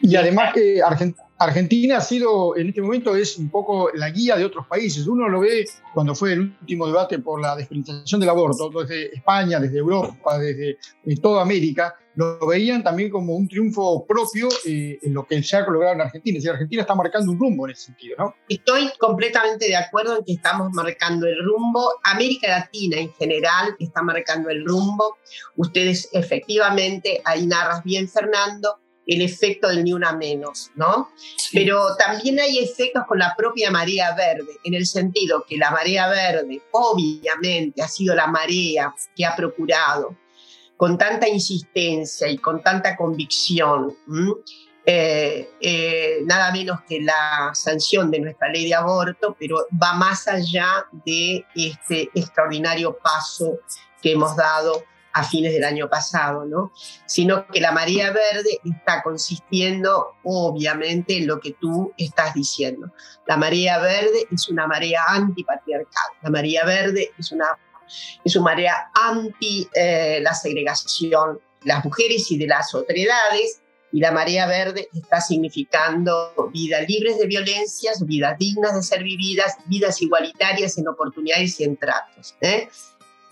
Y 0.00 0.16
además 0.16 0.52
que 0.54 0.82
Argentina 0.82 1.26
Argentina 1.44 1.98
ha 1.98 2.00
sido, 2.00 2.56
en 2.56 2.68
este 2.68 2.82
momento, 2.82 3.14
es 3.16 3.36
un 3.38 3.50
poco 3.50 3.90
la 3.94 4.10
guía 4.10 4.36
de 4.36 4.44
otros 4.44 4.66
países. 4.66 5.06
Uno 5.06 5.28
lo 5.28 5.40
ve 5.40 5.66
cuando 5.94 6.14
fue 6.14 6.32
el 6.34 6.40
último 6.40 6.86
debate 6.86 7.18
por 7.18 7.40
la 7.40 7.56
despenalización 7.56 8.20
del 8.20 8.30
aborto, 8.30 8.70
desde 8.70 9.14
España, 9.14 9.58
desde 9.58 9.78
Europa, 9.78 10.38
desde 10.38 10.70
eh, 10.70 11.16
toda 11.20 11.42
América, 11.42 11.96
lo 12.14 12.46
veían 12.46 12.82
también 12.82 13.10
como 13.10 13.34
un 13.34 13.48
triunfo 13.48 14.04
propio 14.06 14.48
eh, 14.66 14.98
en 15.02 15.14
lo 15.14 15.26
que 15.26 15.42
se 15.42 15.56
ha 15.56 15.60
logrado 15.60 15.94
en 15.94 16.02
Argentina. 16.02 16.38
Es 16.38 16.46
Argentina 16.46 16.82
está 16.82 16.94
marcando 16.94 17.32
un 17.32 17.38
rumbo 17.38 17.66
en 17.66 17.72
ese 17.72 17.86
sentido, 17.86 18.16
¿no? 18.18 18.34
Estoy 18.48 18.90
completamente 18.98 19.66
de 19.66 19.76
acuerdo 19.76 20.18
en 20.18 20.24
que 20.24 20.32
estamos 20.32 20.70
marcando 20.72 21.26
el 21.26 21.42
rumbo. 21.42 21.88
América 22.04 22.48
Latina 22.48 22.98
en 22.98 23.12
general 23.14 23.74
está 23.78 24.02
marcando 24.02 24.50
el 24.50 24.64
rumbo. 24.64 25.16
Ustedes 25.56 26.10
efectivamente, 26.12 27.22
ahí 27.24 27.46
narras 27.46 27.82
bien, 27.82 28.08
Fernando, 28.08 28.81
el 29.06 29.22
efecto 29.22 29.68
del 29.68 29.84
ni 29.84 29.92
una 29.92 30.12
menos, 30.12 30.70
¿no? 30.74 31.10
Pero 31.52 31.96
también 31.96 32.38
hay 32.40 32.58
efectos 32.58 33.04
con 33.06 33.18
la 33.18 33.34
propia 33.36 33.70
marea 33.70 34.14
verde, 34.14 34.58
en 34.64 34.74
el 34.74 34.86
sentido 34.86 35.44
que 35.48 35.56
la 35.56 35.70
marea 35.70 36.08
verde 36.08 36.62
obviamente 36.70 37.82
ha 37.82 37.88
sido 37.88 38.14
la 38.14 38.26
marea 38.26 38.94
que 39.16 39.24
ha 39.24 39.34
procurado 39.34 40.16
con 40.76 40.98
tanta 40.98 41.28
insistencia 41.28 42.28
y 42.28 42.38
con 42.38 42.62
tanta 42.62 42.96
convicción, 42.96 43.96
eh, 44.84 45.50
eh, 45.60 46.18
nada 46.24 46.50
menos 46.50 46.80
que 46.88 47.00
la 47.00 47.52
sanción 47.54 48.10
de 48.10 48.18
nuestra 48.18 48.48
ley 48.48 48.66
de 48.66 48.74
aborto, 48.74 49.36
pero 49.38 49.66
va 49.80 49.92
más 49.92 50.26
allá 50.26 50.86
de 51.04 51.44
este 51.54 52.10
extraordinario 52.14 52.98
paso 52.98 53.60
que 54.00 54.12
hemos 54.12 54.34
dado 54.34 54.82
a 55.12 55.24
fines 55.24 55.52
del 55.52 55.64
año 55.64 55.88
pasado, 55.88 56.44
¿no? 56.44 56.72
Sino 57.06 57.46
que 57.46 57.60
la 57.60 57.72
marea 57.72 58.12
verde 58.12 58.60
está 58.64 59.02
consistiendo 59.02 60.14
obviamente 60.24 61.18
en 61.18 61.26
lo 61.26 61.40
que 61.40 61.52
tú 61.52 61.92
estás 61.96 62.34
diciendo. 62.34 62.92
La 63.26 63.36
marea 63.36 63.78
verde 63.78 64.26
es 64.30 64.48
una 64.48 64.66
marea 64.66 65.02
antipatriarcal, 65.08 66.10
la 66.22 66.30
marea 66.30 66.64
verde 66.64 67.10
es 67.18 67.32
una, 67.32 67.58
es 68.24 68.36
una 68.36 68.44
marea 68.44 68.90
anti 68.94 69.68
eh, 69.74 70.20
la 70.22 70.34
segregación 70.34 71.40
de 71.60 71.68
las 71.68 71.84
mujeres 71.84 72.30
y 72.30 72.38
de 72.38 72.46
las 72.46 72.74
otredades, 72.74 73.62
y 73.92 74.00
la 74.00 74.10
marea 74.10 74.46
verde 74.46 74.88
está 74.94 75.20
significando 75.20 76.32
vidas 76.52 76.88
libres 76.88 77.18
de 77.18 77.26
violencias, 77.26 78.04
vidas 78.06 78.38
dignas 78.38 78.74
de 78.74 78.82
ser 78.82 79.02
vividas, 79.02 79.56
vidas 79.66 80.00
igualitarias 80.00 80.78
en 80.78 80.88
oportunidades 80.88 81.60
y 81.60 81.64
en 81.64 81.76
tratos. 81.76 82.34
¿eh? 82.40 82.68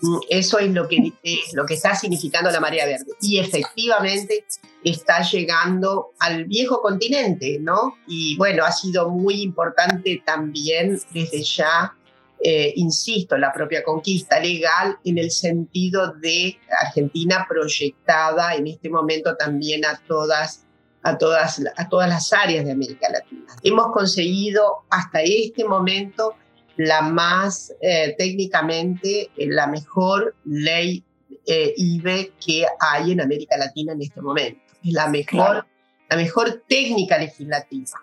Mm, 0.01 0.17
eso 0.29 0.59
es 0.59 0.71
lo 0.71 0.87
que, 0.87 1.13
lo 1.53 1.65
que 1.65 1.75
está 1.75 1.95
significando 1.95 2.49
la 2.49 2.59
marea 2.59 2.85
verde. 2.85 3.05
Y 3.21 3.39
efectivamente 3.39 4.45
está 4.83 5.21
llegando 5.21 6.11
al 6.19 6.45
viejo 6.45 6.81
continente, 6.81 7.59
¿no? 7.59 7.95
Y 8.07 8.35
bueno, 8.37 8.65
ha 8.65 8.71
sido 8.71 9.09
muy 9.09 9.41
importante 9.41 10.23
también 10.25 10.99
desde 11.13 11.43
ya, 11.43 11.95
eh, 12.43 12.73
insisto, 12.75 13.37
la 13.37 13.53
propia 13.53 13.83
conquista 13.83 14.39
legal 14.39 14.97
en 15.05 15.19
el 15.19 15.29
sentido 15.29 16.13
de 16.13 16.57
Argentina 16.83 17.45
proyectada 17.47 18.55
en 18.55 18.67
este 18.67 18.89
momento 18.89 19.35
también 19.35 19.85
a 19.85 20.01
todas 20.07 20.65
a 21.03 21.17
todas, 21.17 21.59
a 21.77 21.89
todas 21.89 22.07
las 22.07 22.31
áreas 22.31 22.63
de 22.63 22.71
América 22.71 23.09
Latina. 23.09 23.55
Hemos 23.63 23.91
conseguido 23.91 24.83
hasta 24.89 25.21
este 25.21 25.65
momento 25.65 26.35
la 26.85 27.01
más 27.01 27.73
eh, 27.79 28.15
técnicamente, 28.17 29.29
eh, 29.37 29.47
la 29.47 29.67
mejor 29.67 30.35
ley 30.45 31.03
eh, 31.45 31.73
IBE 31.77 32.31
que 32.43 32.65
hay 32.79 33.11
en 33.11 33.21
América 33.21 33.55
Latina 33.57 33.93
en 33.93 34.01
este 34.01 34.21
momento. 34.21 34.59
Es 34.83 34.93
la 34.93 35.07
mejor, 35.07 35.67
la 36.09 36.15
mejor 36.15 36.63
técnica 36.67 37.17
legislativa. 37.17 37.99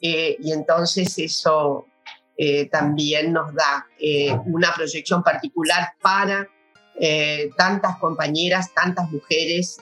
y 0.00 0.52
entonces 0.52 1.18
eso 1.18 1.86
también 2.70 3.32
nos 3.32 3.54
da 3.54 3.86
una 4.46 4.74
proyección 4.74 5.22
particular 5.22 5.92
para 6.02 6.48
tantas 7.56 7.98
compañeras, 7.98 8.74
tantas 8.74 9.10
mujeres 9.10 9.78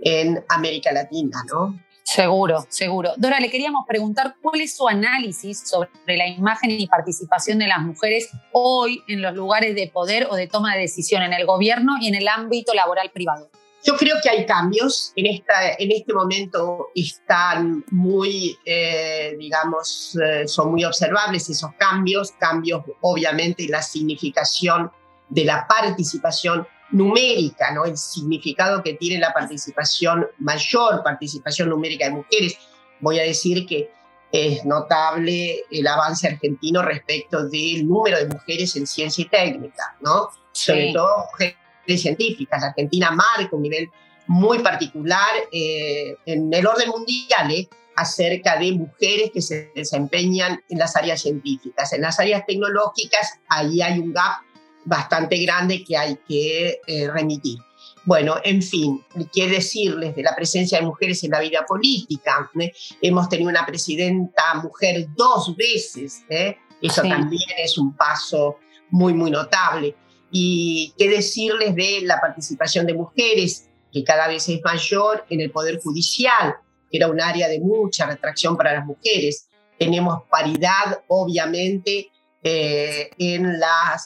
en 0.00 0.42
América 0.48 0.92
Latina, 0.92 1.42
¿no? 1.52 1.78
Seguro, 2.04 2.66
seguro. 2.68 3.12
Dora, 3.16 3.40
le 3.40 3.50
queríamos 3.50 3.86
preguntar 3.88 4.36
cuál 4.42 4.60
es 4.60 4.76
su 4.76 4.86
análisis 4.86 5.66
sobre 5.66 5.88
la 6.06 6.28
imagen 6.28 6.70
y 6.70 6.86
participación 6.86 7.58
de 7.58 7.66
las 7.66 7.80
mujeres 7.80 8.28
hoy 8.52 9.02
en 9.08 9.22
los 9.22 9.34
lugares 9.34 9.74
de 9.74 9.88
poder 9.88 10.28
o 10.30 10.36
de 10.36 10.46
toma 10.46 10.74
de 10.74 10.82
decisión 10.82 11.22
en 11.22 11.32
el 11.32 11.46
gobierno 11.46 11.96
y 12.00 12.08
en 12.08 12.14
el 12.14 12.28
ámbito 12.28 12.74
laboral 12.74 13.10
privado. 13.10 13.48
Yo 13.82 13.96
creo 13.96 14.16
que 14.22 14.30
hay 14.30 14.46
cambios. 14.46 15.12
En, 15.16 15.26
esta, 15.26 15.72
en 15.78 15.92
este 15.92 16.12
momento 16.12 16.88
están 16.94 17.84
muy, 17.90 18.58
eh, 18.64 19.34
digamos, 19.38 20.16
eh, 20.22 20.46
son 20.46 20.72
muy 20.72 20.84
observables 20.84 21.48
esos 21.48 21.72
cambios, 21.78 22.32
cambios 22.32 22.82
obviamente 23.00 23.66
la 23.68 23.82
significación 23.82 24.90
de 25.30 25.44
la 25.46 25.66
participación 25.66 26.66
numérica, 26.90 27.72
¿no? 27.72 27.84
el 27.84 27.96
significado 27.96 28.82
que 28.82 28.94
tiene 28.94 29.18
la 29.18 29.32
participación, 29.32 30.26
mayor 30.38 31.02
participación 31.02 31.68
numérica 31.70 32.06
de 32.06 32.12
mujeres. 32.12 32.58
Voy 33.00 33.18
a 33.18 33.22
decir 33.22 33.66
que 33.66 33.90
es 34.32 34.64
notable 34.64 35.62
el 35.70 35.86
avance 35.86 36.26
argentino 36.26 36.82
respecto 36.82 37.48
del 37.48 37.86
número 37.86 38.18
de 38.18 38.26
mujeres 38.26 38.74
en 38.76 38.86
ciencia 38.86 39.22
y 39.22 39.28
técnica, 39.28 39.96
¿no? 40.00 40.28
sobre 40.52 40.92
todo 40.92 41.26
mujeres 41.30 41.56
científicas. 42.00 42.60
La 42.60 42.68
Argentina 42.68 43.10
marca 43.10 43.54
un 43.54 43.62
nivel 43.62 43.88
muy 44.26 44.60
particular 44.60 45.30
eh, 45.52 46.16
en 46.26 46.52
el 46.52 46.66
orden 46.66 46.88
mundial 46.88 47.50
¿eh? 47.50 47.68
acerca 47.96 48.58
de 48.58 48.72
mujeres 48.72 49.30
que 49.32 49.42
se 49.42 49.70
desempeñan 49.74 50.62
en 50.68 50.78
las 50.78 50.96
áreas 50.96 51.22
científicas. 51.22 51.92
En 51.92 52.02
las 52.02 52.18
áreas 52.18 52.44
tecnológicas, 52.46 53.34
ahí 53.48 53.82
hay 53.82 53.98
un 53.98 54.12
gap 54.12 54.42
bastante 54.84 55.36
grande 55.42 55.84
que 55.84 55.96
hay 55.96 56.16
que 56.28 56.80
eh, 56.86 57.10
remitir. 57.10 57.58
Bueno, 58.04 58.36
en 58.44 58.62
fin, 58.62 59.02
qué 59.32 59.48
decirles 59.48 60.14
de 60.14 60.22
la 60.22 60.36
presencia 60.36 60.78
de 60.78 60.86
mujeres 60.86 61.24
en 61.24 61.30
la 61.30 61.40
vida 61.40 61.64
política. 61.66 62.50
¿eh? 62.60 62.72
Hemos 63.00 63.28
tenido 63.28 63.48
una 63.48 63.64
presidenta 63.64 64.54
mujer 64.62 65.06
dos 65.16 65.56
veces, 65.56 66.22
¿eh? 66.28 66.56
eso 66.82 67.00
también 67.02 67.48
es 67.56 67.78
un 67.78 67.96
paso 67.96 68.58
muy, 68.90 69.14
muy 69.14 69.30
notable. 69.30 69.94
Y 70.30 70.92
qué 70.98 71.08
decirles 71.08 71.74
de 71.74 72.00
la 72.02 72.20
participación 72.20 72.86
de 72.86 72.94
mujeres, 72.94 73.68
que 73.92 74.04
cada 74.04 74.28
vez 74.28 74.48
es 74.48 74.60
mayor 74.62 75.24
en 75.30 75.40
el 75.40 75.50
Poder 75.50 75.80
Judicial, 75.80 76.56
que 76.90 76.98
era 76.98 77.08
un 77.08 77.20
área 77.20 77.48
de 77.48 77.60
mucha 77.60 78.06
retracción 78.06 78.56
para 78.56 78.74
las 78.74 78.84
mujeres. 78.84 79.48
Tenemos 79.78 80.24
paridad, 80.28 81.02
obviamente, 81.06 82.10
eh, 82.46 83.10
en, 83.16 83.58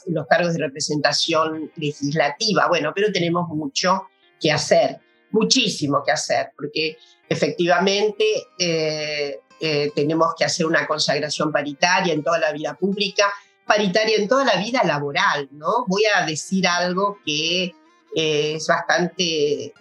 los 0.06 0.26
cargos 0.28 0.54
de 0.54 0.60
representación 0.60 1.72
legislativa. 1.74 2.68
Bueno, 2.68 2.92
pero 2.94 3.10
tenemos 3.10 3.48
mucho 3.48 4.06
que 4.40 4.52
hacer, 4.52 4.98
muchísimo 5.32 6.04
que 6.04 6.12
hacer, 6.12 6.52
porque 6.56 6.96
efectivamente 7.28 8.24
eh, 8.56 9.40
eh, 9.60 9.90
tenemos 9.92 10.34
que 10.38 10.44
hacer 10.44 10.66
una 10.66 10.86
consagración 10.86 11.50
paritaria 11.50 12.14
en 12.14 12.22
toda 12.22 12.38
la 12.38 12.52
vida 12.52 12.74
pública, 12.74 13.24
paritaria 13.66 14.16
en 14.16 14.28
toda 14.28 14.44
la 14.44 14.54
vida 14.54 14.84
laboral, 14.84 15.48
¿no? 15.50 15.84
Voy 15.88 16.04
a 16.14 16.24
decir 16.24 16.68
algo 16.68 17.18
que 17.26 17.74
es 18.14 18.66
bastante 18.68 19.74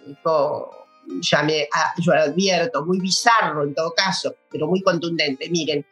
ya 1.20 1.42
me, 1.42 1.68
ah, 1.72 1.92
yo 1.98 2.14
lo 2.14 2.20
advierto, 2.20 2.84
muy 2.84 3.00
bizarro 3.00 3.62
en 3.62 3.74
todo 3.74 3.92
caso, 3.94 4.34
pero 4.50 4.66
muy 4.66 4.82
contundente. 4.82 5.48
Miren, 5.50 5.86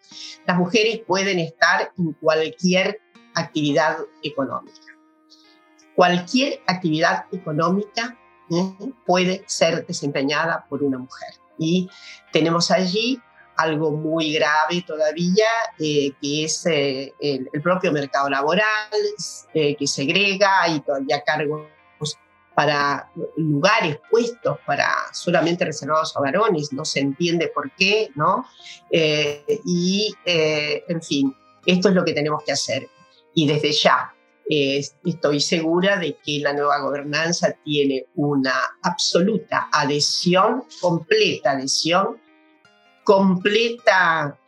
las 0.47 0.57
mujeres 0.57 1.01
pueden 1.07 1.39
estar 1.39 1.93
en 1.99 2.13
cualquier 2.15 3.01
actividad 3.35 3.99
económica. 4.23 4.81
Cualquier 5.95 6.61
actividad 6.67 7.25
económica 7.33 8.19
¿eh? 8.51 8.93
puede 9.07 9.43
ser 9.47 9.87
desempeñada 9.87 10.67
por 10.69 10.83
una 10.83 10.99
mujer. 10.99 11.31
Y 11.59 11.89
tenemos 12.33 12.71
allí 12.71 13.21
algo 13.57 13.91
muy 13.91 14.35
grave 14.35 14.85
todavía, 14.87 15.47
eh, 15.79 16.13
que 16.21 16.45
es 16.45 16.67
eh, 16.67 17.15
el, 17.19 17.49
el, 17.51 17.63
propio 17.63 17.91
mercado 17.91 18.29
laboral, 18.29 18.67
que 19.55 19.87
segrega 19.87 20.69
y 20.69 20.81
todavía 20.81 21.23
cargo 21.25 21.67
para 22.57 23.11
lugares 23.37 23.99
puestos 24.11 24.57
para 24.65 24.91
solamente 25.13 25.67
reservados 25.67 26.17
a 26.17 26.21
varones, 26.21 26.73
no 26.73 26.87
se 26.87 27.01
entiende 27.01 27.49
por 27.49 27.71
qué, 27.73 28.09
¿no? 28.15 28.47
Eh, 28.91 29.61
y, 29.67 30.15
eh, 30.25 30.83
en 30.89 31.03
fin, 31.03 31.37
esto 31.67 31.91
es 31.91 31.95
lo 31.95 32.03
que 32.03 32.15
tenemos 32.15 32.43
que 32.45 32.53
hacer. 32.53 32.89
Y 33.35 33.47
desde 33.47 33.73
ya 33.73 34.11
eh, 34.49 34.83
estoy 35.05 35.39
segura 35.39 35.99
de 35.99 36.17
que 36.25 36.39
la 36.39 36.55
nueva 36.55 36.79
gobernanza 36.79 37.55
tiene 37.63 38.07
una 38.15 38.55
absoluta 38.83 39.69
adhesión, 39.71 40.65
completa 40.81 41.51
adhesión, 41.51 42.19
completa 43.05 44.39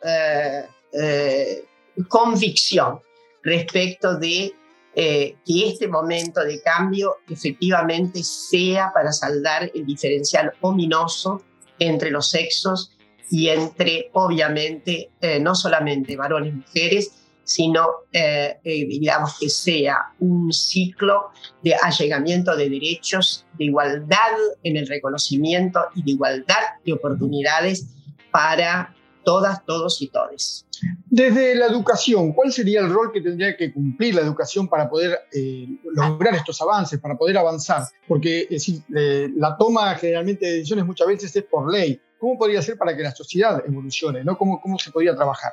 convicción 2.08 3.02
respecto 3.42 4.16
de 4.16 4.54
eh, 5.00 5.36
que 5.46 5.68
este 5.68 5.86
momento 5.86 6.42
de 6.42 6.60
cambio 6.60 7.18
efectivamente 7.30 8.20
sea 8.24 8.90
para 8.92 9.12
saldar 9.12 9.70
el 9.72 9.86
diferencial 9.86 10.52
ominoso 10.60 11.40
entre 11.78 12.10
los 12.10 12.28
sexos 12.28 12.96
y 13.30 13.46
entre, 13.48 14.10
obviamente, 14.14 15.12
eh, 15.20 15.38
no 15.38 15.54
solamente 15.54 16.16
varones 16.16 16.52
y 16.52 16.56
mujeres, 16.56 17.12
sino, 17.44 17.86
eh, 18.12 18.58
digamos, 18.64 19.38
que 19.38 19.48
sea 19.48 19.98
un 20.18 20.52
ciclo 20.52 21.30
de 21.62 21.76
allegamiento 21.76 22.56
de 22.56 22.68
derechos, 22.68 23.46
de 23.56 23.66
igualdad 23.66 24.32
en 24.64 24.78
el 24.78 24.88
reconocimiento 24.88 25.78
y 25.94 26.02
de 26.02 26.10
igualdad 26.10 26.74
de 26.84 26.94
oportunidades 26.94 27.86
para 28.32 28.96
todas, 29.24 29.64
todos 29.64 30.00
y 30.02 30.08
todes. 30.08 30.66
Desde 31.06 31.54
la 31.54 31.66
educación, 31.66 32.32
¿cuál 32.32 32.52
sería 32.52 32.80
el 32.80 32.90
rol 32.90 33.10
que 33.12 33.20
tendría 33.20 33.56
que 33.56 33.72
cumplir 33.72 34.14
la 34.14 34.20
educación 34.20 34.68
para 34.68 34.88
poder 34.88 35.18
eh, 35.32 35.66
lograr 35.92 36.34
estos 36.34 36.60
avances, 36.62 37.00
para 37.00 37.16
poder 37.16 37.38
avanzar? 37.38 37.82
Porque 38.06 38.48
eh, 38.50 39.28
la 39.36 39.56
toma 39.56 39.94
generalmente 39.96 40.46
de 40.46 40.52
decisiones 40.52 40.86
muchas 40.86 41.06
veces 41.08 41.34
es 41.34 41.44
por 41.44 41.70
ley. 41.70 42.00
¿Cómo 42.18 42.38
podría 42.38 42.62
ser 42.62 42.76
para 42.76 42.96
que 42.96 43.02
la 43.02 43.12
sociedad 43.12 43.62
evolucione? 43.66 44.24
¿no? 44.24 44.36
¿Cómo, 44.36 44.60
cómo 44.60 44.78
se 44.78 44.90
podría 44.90 45.14
trabajar? 45.14 45.52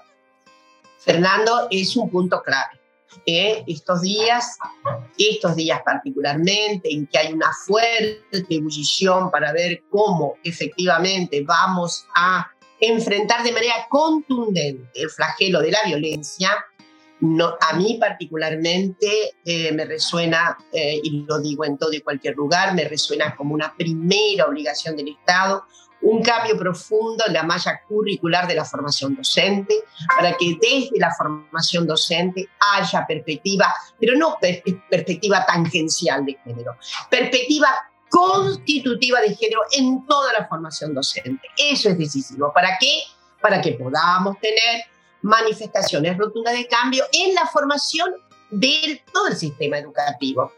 Fernando, 0.99 1.67
es 1.69 1.95
un 1.95 2.10
punto 2.10 2.41
clave. 2.41 2.80
¿eh? 3.25 3.63
estos 3.67 4.01
días, 4.01 4.58
estos 5.17 5.56
días 5.56 5.82
particularmente, 5.84 6.91
en 6.91 7.08
que 7.08 7.17
hay 7.17 7.34
una 7.34 7.51
fuerte 7.65 8.45
ebullición 8.49 9.32
para 9.32 9.54
ver 9.54 9.84
cómo 9.89 10.36
efectivamente 10.43 11.43
vamos 11.43 12.06
a 12.15 12.47
enfrentar 12.80 13.44
de 13.44 13.52
manera 13.52 13.88
contundente 13.90 14.90
el 14.94 15.10
flagelo 15.10 15.62
de 15.62 15.72
la 15.72 15.80
violencia, 15.86 16.52
a 17.62 17.76
mí 17.78 17.98
particularmente 18.00 19.36
eh, 19.46 19.72
me 19.72 19.86
resuena, 19.86 20.58
eh, 20.72 21.00
y 21.02 21.26
lo 21.26 21.40
digo 21.40 21.66
en 21.66 21.78
todo 21.78 21.94
y 21.94 22.02
cualquier 22.02 22.36
lugar, 22.36 22.74
me 22.76 22.86
resuena 22.86 23.36
como 23.36 23.54
una 23.54 23.74
primera 23.76 24.46
obligación 24.46 24.96
del 24.96 25.10
Estado, 25.10 25.66
un 26.02 26.22
cambio 26.22 26.58
profundo 26.58 27.24
en 27.26 27.34
la 27.34 27.44
malla 27.44 27.82
curricular 27.88 28.48
de 28.48 28.56
la 28.56 28.66
formación 28.66 29.16
docente, 29.16 29.76
para 30.16 30.36
que 30.38 30.58
desde 30.62 31.00
la 31.00 31.12
formación 31.16 31.88
docente 31.88 32.48
haya 32.76 33.06
perspectiva, 33.08 33.74
pero 34.00 34.16
no 34.16 34.38
perspectiva 34.90 35.46
tangencial 35.46 36.26
de 36.26 36.38
género, 36.44 36.76
perspectiva 37.10 37.70
constitutiva 38.10 39.22
de 39.22 39.36
género 39.36 39.62
en 39.72 40.06
toda 40.06 40.34
la 40.34 40.48
formación 40.48 40.94
docente. 40.94 41.48
Eso 41.58 41.89
es 41.89 41.98
decisivo. 41.98 42.52
¿Para 42.54 42.78
qué? 42.80 43.04
Para 43.41 43.62
que 43.62 43.74
podamos 43.74 44.39
tener 44.39 44.84
manifestaciones 45.22 46.18
rotundas 46.18 46.54
de 46.54 46.68
cambio 46.68 47.04
en 47.12 47.34
la 47.34 47.48
formación 47.48 48.13
de 48.52 49.04
todo 49.12 49.28
el 49.28 49.36
sistema 49.36 49.78
educativo. 49.78 50.54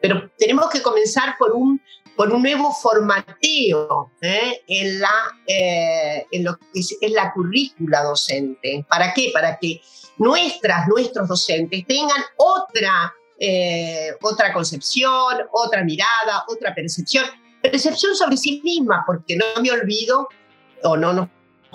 Pero 0.00 0.30
tenemos 0.38 0.70
que 0.70 0.80
comenzar 0.80 1.36
por 1.38 1.52
un, 1.52 1.80
por 2.14 2.30
un 2.30 2.42
nuevo 2.42 2.72
formateo 2.72 4.12
¿eh? 4.20 4.62
en, 4.68 5.00
la, 5.00 5.12
eh, 5.46 6.26
en 6.30 6.44
lo 6.44 6.56
que 6.56 6.80
es, 6.80 6.96
la 7.10 7.32
currícula 7.32 8.04
docente. 8.04 8.86
¿Para 8.88 9.12
qué? 9.12 9.30
Para 9.32 9.58
que 9.58 9.80
nuestras, 10.18 10.88
nuestros 10.88 11.28
docentes 11.28 11.86
tengan 11.86 12.22
otra 12.36 13.12
eh, 13.38 14.10
otra 14.22 14.52
concepción, 14.52 15.36
otra 15.52 15.84
mirada, 15.84 16.44
otra 16.48 16.74
percepción. 16.74 17.24
Percepción 17.62 18.14
sobre 18.14 18.36
sí 18.36 18.60
misma, 18.64 19.02
porque 19.06 19.36
no 19.36 19.62
me 19.62 19.70
olvido 19.70 20.28
o 20.82 20.96
no 20.96 21.12
nos 21.12 21.28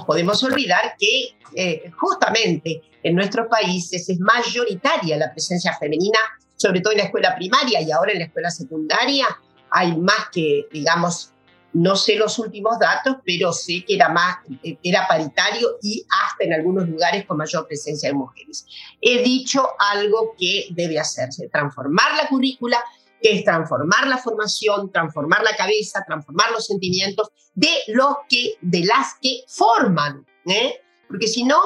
podemos 0.05 0.43
olvidar 0.43 0.95
que 0.97 1.35
eh, 1.55 1.91
justamente 1.97 2.81
en 3.03 3.15
nuestros 3.15 3.47
países 3.47 4.07
es 4.09 4.19
mayoritaria 4.19 5.17
la 5.17 5.31
presencia 5.31 5.75
femenina, 5.77 6.19
sobre 6.55 6.81
todo 6.81 6.93
en 6.93 6.99
la 6.99 7.05
escuela 7.05 7.35
primaria 7.35 7.81
y 7.81 7.91
ahora 7.91 8.11
en 8.11 8.19
la 8.19 8.25
escuela 8.25 8.49
secundaria. 8.49 9.27
Hay 9.71 9.95
más 9.97 10.29
que, 10.31 10.67
digamos, 10.71 11.33
no 11.73 11.95
sé 11.95 12.15
los 12.15 12.37
últimos 12.39 12.77
datos, 12.79 13.17
pero 13.25 13.53
sé 13.53 13.83
que 13.85 13.95
era, 13.95 14.09
más, 14.09 14.37
era 14.83 15.07
paritario 15.07 15.77
y 15.81 16.05
hasta 16.23 16.43
en 16.43 16.53
algunos 16.53 16.87
lugares 16.87 17.25
con 17.25 17.37
mayor 17.37 17.67
presencia 17.67 18.09
de 18.09 18.15
mujeres. 18.15 18.65
He 18.99 19.23
dicho 19.23 19.67
algo 19.79 20.35
que 20.37 20.67
debe 20.71 20.99
hacerse, 20.99 21.47
transformar 21.49 22.15
la 22.15 22.27
currícula, 22.27 22.83
que 23.21 23.37
es 23.37 23.43
transformar 23.43 24.07
la 24.07 24.17
formación, 24.17 24.91
transformar 24.91 25.43
la 25.43 25.55
cabeza, 25.55 26.03
transformar 26.05 26.51
los 26.51 26.65
sentimientos 26.65 27.29
de 27.53 27.69
los 27.87 28.15
que, 28.27 28.55
de 28.61 28.83
las 28.85 29.15
que 29.21 29.43
forman, 29.47 30.25
¿eh? 30.45 30.81
porque 31.07 31.27
si 31.27 31.43
no, 31.43 31.59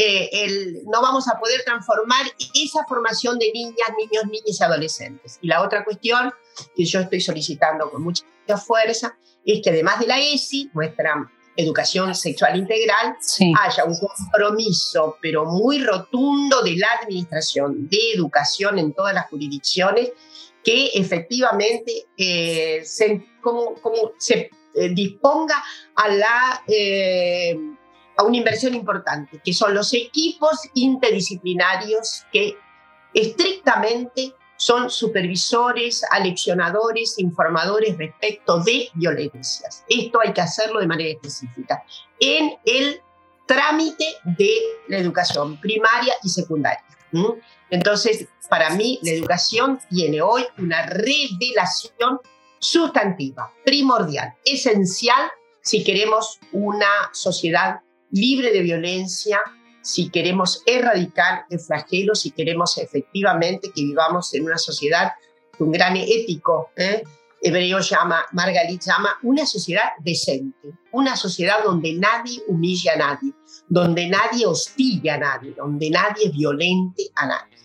eh, 0.00 0.30
el, 0.32 0.84
no 0.84 1.02
vamos 1.02 1.26
a 1.26 1.40
poder 1.40 1.64
transformar 1.64 2.24
esa 2.54 2.84
formación 2.88 3.36
de 3.36 3.50
niñas, 3.52 3.88
niños, 3.98 4.26
niñas 4.26 4.60
y 4.60 4.62
adolescentes. 4.62 5.38
Y 5.42 5.48
la 5.48 5.60
otra 5.60 5.84
cuestión 5.84 6.32
que 6.76 6.84
yo 6.84 7.00
estoy 7.00 7.20
solicitando 7.20 7.90
con 7.90 8.04
mucha 8.04 8.24
fuerza 8.64 9.18
es 9.44 9.60
que 9.60 9.70
además 9.70 9.98
de 9.98 10.06
la 10.06 10.20
ESI, 10.20 10.70
nuestra 10.72 11.28
educación 11.56 12.14
sexual 12.14 12.56
integral, 12.56 13.16
haya 13.60 13.84
un 13.84 13.96
compromiso, 13.98 15.16
pero 15.20 15.44
muy 15.44 15.82
rotundo 15.82 16.62
de 16.62 16.76
la 16.76 16.86
administración 17.02 17.88
de 17.88 17.98
educación 18.14 18.78
en 18.78 18.92
todas 18.92 19.12
las 19.12 19.28
jurisdicciones, 19.28 20.12
que 20.62 20.90
efectivamente 20.94 22.06
eh, 22.16 22.82
se, 22.84 23.26
como, 23.40 23.74
se 24.18 24.50
eh, 24.76 24.90
disponga 24.90 25.60
a, 25.96 26.08
la, 26.08 26.62
eh, 26.68 27.58
a 28.18 28.24
una 28.24 28.36
inversión 28.36 28.74
importante, 28.74 29.40
que 29.42 29.54
son 29.54 29.72
los 29.72 29.94
equipos 29.94 30.58
interdisciplinarios 30.74 32.26
que 32.32 32.58
estrictamente 33.14 34.34
son 34.56 34.90
supervisores, 34.90 36.02
aleccionadores, 36.10 37.16
informadores 37.20 37.96
respecto 37.96 38.58
de 38.64 38.88
violencias. 38.94 39.84
Esto 39.88 40.20
hay 40.20 40.32
que 40.32 40.40
hacerlo 40.40 40.80
de 40.80 40.88
manera 40.88 41.10
específica 41.10 41.84
en 42.18 42.54
el 42.64 43.00
trámite 43.46 44.04
de 44.24 44.50
la 44.88 44.98
educación 44.98 45.58
primaria 45.60 46.14
y 46.24 46.28
secundaria. 46.28 46.84
Entonces, 47.70 48.26
para 48.50 48.70
mí, 48.70 48.98
la 49.02 49.12
educación 49.12 49.78
tiene 49.88 50.20
hoy 50.20 50.44
una 50.58 50.86
revelación 50.86 52.20
sustantiva, 52.58 53.52
primordial, 53.64 54.34
esencial 54.44 55.30
si 55.60 55.84
queremos 55.84 56.40
una 56.50 57.10
sociedad 57.12 57.80
libre 58.10 58.52
de 58.52 58.62
violencia, 58.62 59.40
si 59.82 60.10
queremos 60.10 60.62
erradicar 60.66 61.44
el 61.50 61.60
flagelo, 61.60 62.14
si 62.14 62.30
queremos 62.30 62.78
efectivamente 62.78 63.70
que 63.74 63.82
vivamos 63.82 64.34
en 64.34 64.44
una 64.44 64.58
sociedad 64.58 65.12
un 65.58 65.72
gran 65.72 65.96
ético 65.96 66.70
¿eh? 66.76 67.02
hebreo 67.40 67.80
llama, 67.80 68.24
Margalit 68.32 68.82
llama, 68.82 69.18
una 69.22 69.46
sociedad 69.46 69.90
decente, 70.00 70.72
una 70.92 71.16
sociedad 71.16 71.62
donde 71.64 71.92
nadie 71.92 72.40
humilla 72.48 72.94
a 72.94 72.96
nadie, 72.96 73.32
donde 73.68 74.08
nadie 74.08 74.46
hostilla 74.46 75.14
a 75.14 75.18
nadie, 75.18 75.54
donde 75.56 75.90
nadie 75.90 76.30
violente 76.30 77.04
a 77.14 77.26
nadie. 77.26 77.58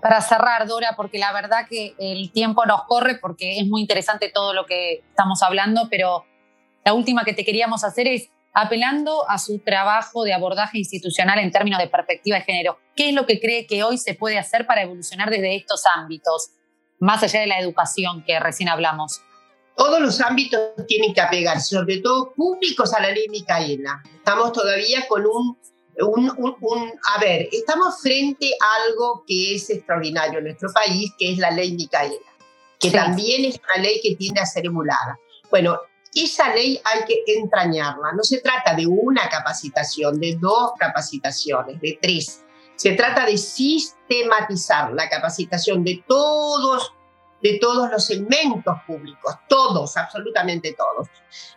Para 0.00 0.20
cerrar, 0.20 0.66
Dora, 0.68 0.94
porque 0.96 1.18
la 1.18 1.32
verdad 1.32 1.66
que 1.68 1.94
el 1.98 2.30
tiempo 2.32 2.64
nos 2.66 2.84
corre, 2.84 3.16
porque 3.16 3.58
es 3.58 3.66
muy 3.66 3.80
interesante 3.80 4.30
todo 4.32 4.52
lo 4.52 4.66
que 4.66 5.04
estamos 5.10 5.42
hablando, 5.42 5.88
pero 5.90 6.24
la 6.84 6.94
última 6.94 7.24
que 7.24 7.34
te 7.34 7.44
queríamos 7.44 7.84
hacer 7.84 8.08
es 8.08 8.30
apelando 8.52 9.28
a 9.28 9.38
su 9.38 9.58
trabajo 9.60 10.24
de 10.24 10.32
abordaje 10.32 10.78
institucional 10.78 11.38
en 11.38 11.50
términos 11.50 11.80
de 11.80 11.88
perspectiva 11.88 12.38
de 12.38 12.44
género. 12.44 12.78
¿Qué 12.94 13.08
es 13.08 13.14
lo 13.14 13.26
que 13.26 13.40
cree 13.40 13.66
que 13.66 13.82
hoy 13.82 13.98
se 13.98 14.14
puede 14.14 14.38
hacer 14.38 14.66
para 14.66 14.82
evolucionar 14.82 15.30
desde 15.30 15.56
estos 15.56 15.84
ámbitos, 15.96 16.50
más 16.98 17.22
allá 17.22 17.40
de 17.40 17.46
la 17.46 17.58
educación 17.58 18.22
que 18.24 18.38
recién 18.38 18.68
hablamos? 18.68 19.22
Todos 19.76 20.00
los 20.00 20.20
ámbitos 20.20 20.60
tienen 20.86 21.14
que 21.14 21.20
apegarse, 21.20 21.76
sobre 21.76 21.98
todo 21.98 22.32
públicos, 22.34 22.92
a 22.92 23.00
la 23.00 23.10
ley 23.10 23.26
Micaela. 23.30 24.02
Estamos 24.14 24.52
todavía 24.52 25.06
con 25.08 25.24
un, 25.24 25.56
un, 25.98 26.92
A 27.14 27.20
ver, 27.20 27.48
estamos 27.50 28.00
frente 28.02 28.50
a 28.60 28.86
algo 28.86 29.24
que 29.26 29.54
es 29.54 29.70
extraordinario 29.70 30.38
en 30.38 30.44
nuestro 30.44 30.70
país, 30.72 31.10
que 31.18 31.32
es 31.32 31.38
la 31.38 31.50
ley 31.50 31.72
Micaela, 31.72 32.14
que 32.78 32.90
también 32.90 33.46
es 33.46 33.58
una 33.74 33.82
ley 33.82 33.98
que 34.02 34.14
tiende 34.14 34.40
a 34.40 34.46
ser 34.46 34.66
emulada. 34.66 35.18
Bueno, 35.50 35.78
esa 36.14 36.54
ley 36.54 36.80
hay 36.84 37.04
que 37.04 37.22
entrañarla. 37.26 38.12
No 38.12 38.22
se 38.22 38.40
trata 38.40 38.74
de 38.74 38.86
una 38.86 39.28
capacitación, 39.28 40.20
de 40.20 40.36
dos 40.38 40.72
capacitaciones, 40.78 41.80
de 41.80 41.98
tres. 42.00 42.44
Se 42.76 42.92
trata 42.92 43.24
de 43.24 43.38
sistematizar 43.38 44.92
la 44.92 45.08
capacitación 45.08 45.84
de 45.84 46.02
todos, 46.06 46.92
de 47.42 47.58
todos 47.58 47.90
los 47.90 48.04
segmentos 48.04 48.76
públicos, 48.86 49.34
todos, 49.48 49.96
absolutamente 49.96 50.74
todos. 50.74 51.08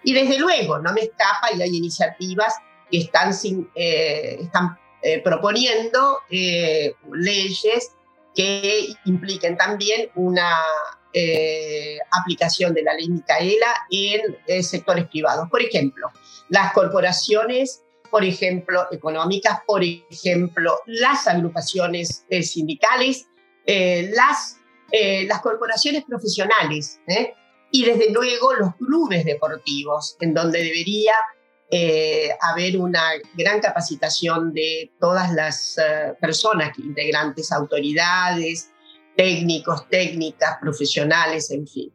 Y 0.03 0.13
desde 0.13 0.39
luego, 0.39 0.79
no 0.79 0.93
me 0.93 1.01
escapa 1.01 1.49
y 1.55 1.61
hay 1.61 1.75
iniciativas 1.75 2.55
que 2.91 2.99
están, 2.99 3.33
sin, 3.33 3.69
eh, 3.75 4.37
están 4.41 4.77
eh, 5.01 5.21
proponiendo 5.21 6.19
eh, 6.29 6.95
leyes 7.11 7.91
que 8.35 8.95
impliquen 9.05 9.57
también 9.57 10.09
una 10.15 10.55
eh, 11.17 11.97
aplicación 12.11 12.73
de 12.73 12.83
la 12.83 12.93
ley 12.93 13.07
Micaela 13.07 13.87
en 13.89 14.35
eh, 14.47 14.61
sectores 14.61 15.07
privados. 15.07 15.49
Por 15.49 15.61
ejemplo, 15.61 16.11
las 16.49 16.73
corporaciones, 16.73 17.83
por 18.11 18.25
ejemplo, 18.25 18.85
económicas, 18.91 19.59
por 19.65 19.81
ejemplo, 19.81 20.77
las 20.87 21.25
agrupaciones 21.25 22.25
eh, 22.29 22.43
sindicales, 22.43 23.27
las, 23.65 24.57
las 24.91 25.41
corporaciones 25.41 26.03
profesionales 26.03 26.99
y 27.71 27.85
desde 27.85 28.11
luego 28.11 28.53
los 28.53 28.75
clubes 28.75 29.23
deportivos, 29.25 30.17
en 30.19 30.35
donde 30.35 30.63
debería 30.63 31.13
haber 32.41 32.77
una 32.77 33.13
gran 33.35 33.59
capacitación 33.59 34.53
de 34.53 34.91
todas 34.99 35.33
las 35.33 35.77
personas 36.21 36.77
integrantes, 36.77 37.51
autoridades, 37.51 38.69
técnicos, 39.15 39.87
técnicas, 39.89 40.57
profesionales, 40.61 41.49
en 41.51 41.67
fin. 41.67 41.91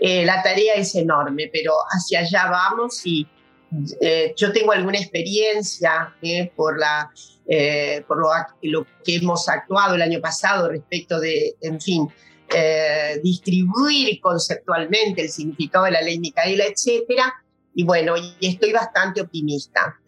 Eh, 0.00 0.24
la 0.24 0.42
tarea 0.42 0.74
es 0.74 0.94
enorme, 0.94 1.50
pero 1.52 1.74
hacia 1.90 2.20
allá 2.20 2.50
vamos 2.50 3.02
y 3.04 3.26
eh, 4.00 4.34
yo 4.36 4.52
tengo 4.52 4.72
alguna 4.72 4.98
experiencia 4.98 6.14
eh, 6.20 6.50
por, 6.54 6.78
la, 6.78 7.10
por 8.06 8.18
lo, 8.62 8.86
que 9.04 9.16
hemos 9.16 9.48
actuado 9.48 9.94
el 9.94 10.02
año 10.02 10.20
pasado 10.20 10.68
respecto 10.68 11.20
de, 11.20 11.54
en 11.60 11.80
fin, 11.80 12.08
distribuir 13.22 14.20
conceptualmente 14.20 15.22
el 15.22 15.30
significado 15.30 15.86
de 15.86 15.92
la 15.92 16.02
ley 16.02 16.18
Micaela, 16.18 16.64
etcétera. 16.64 17.32
Y 17.74 17.84
bueno, 17.84 18.14
y 18.18 18.46
estoy 18.46 18.72
bastante 18.72 19.22
optimista. 19.22 19.98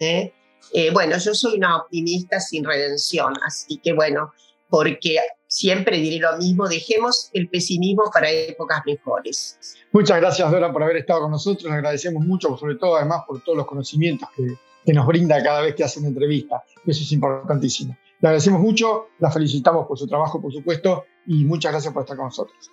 bueno, 0.93 1.17
yo 1.17 1.35
soy 1.35 1.57
una 1.57 1.79
optimista 1.79 2.41
sin 2.41 2.65
redención, 2.65 3.33
así 3.47 3.79
que 3.79 3.95
bueno, 3.95 4.35
porque 4.69 5.19
siempre 5.55 5.99
diré 5.99 6.19
lo 6.19 6.37
mismo, 6.37 6.67
dejemos 6.67 7.31
el 7.33 7.49
pesimismo 7.49 8.11
para 8.13 8.29
épocas 8.29 8.83
mejores. 8.85 9.57
Muchas 9.93 10.21
gracias 10.21 10.51
Dora 10.51 10.73
por 10.73 10.83
haber 10.83 10.97
estado 10.97 11.21
con 11.21 11.31
nosotros, 11.31 11.71
le 11.71 11.77
agradecemos 11.77 12.25
mucho, 12.25 12.57
sobre 12.57 12.75
todo 12.75 12.97
además 12.97 13.23
por 13.27 13.41
todos 13.45 13.59
los 13.59 13.67
conocimientos 13.67 14.29
que, 14.35 14.59
que 14.85 14.93
nos 14.93 15.07
brinda 15.07 15.41
cada 15.45 15.61
vez 15.61 15.77
que 15.77 15.85
hace 15.85 16.01
una 16.01 16.09
entrevista, 16.09 16.65
eso 16.85 17.03
es 17.03 17.13
importantísimo. 17.13 17.97
Le 18.21 18.29
agradecemos 18.29 18.61
mucho, 18.61 19.11
la 19.21 19.31
felicitamos 19.31 19.87
por 19.87 19.97
su 19.97 20.09
trabajo, 20.09 20.43
por 20.43 20.53
supuesto, 20.53 21.05
y 21.27 21.45
muchas 21.45 21.71
gracias 21.71 21.93
por 21.93 22.03
estar 22.03 22.17
con 22.17 22.27
nosotros. 22.27 22.71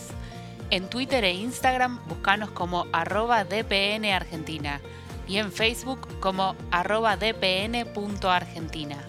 En 0.70 0.88
Twitter 0.88 1.24
e 1.24 1.32
Instagram, 1.32 1.98
buscanos 2.06 2.52
como 2.52 2.86
arroba 2.92 3.42
DPN 3.42 4.04
Argentina 4.12 4.80
y 5.26 5.38
en 5.38 5.50
Facebook 5.50 6.06
como 6.20 6.54
arroba 6.70 7.16
dpn.argentina. 7.16 9.04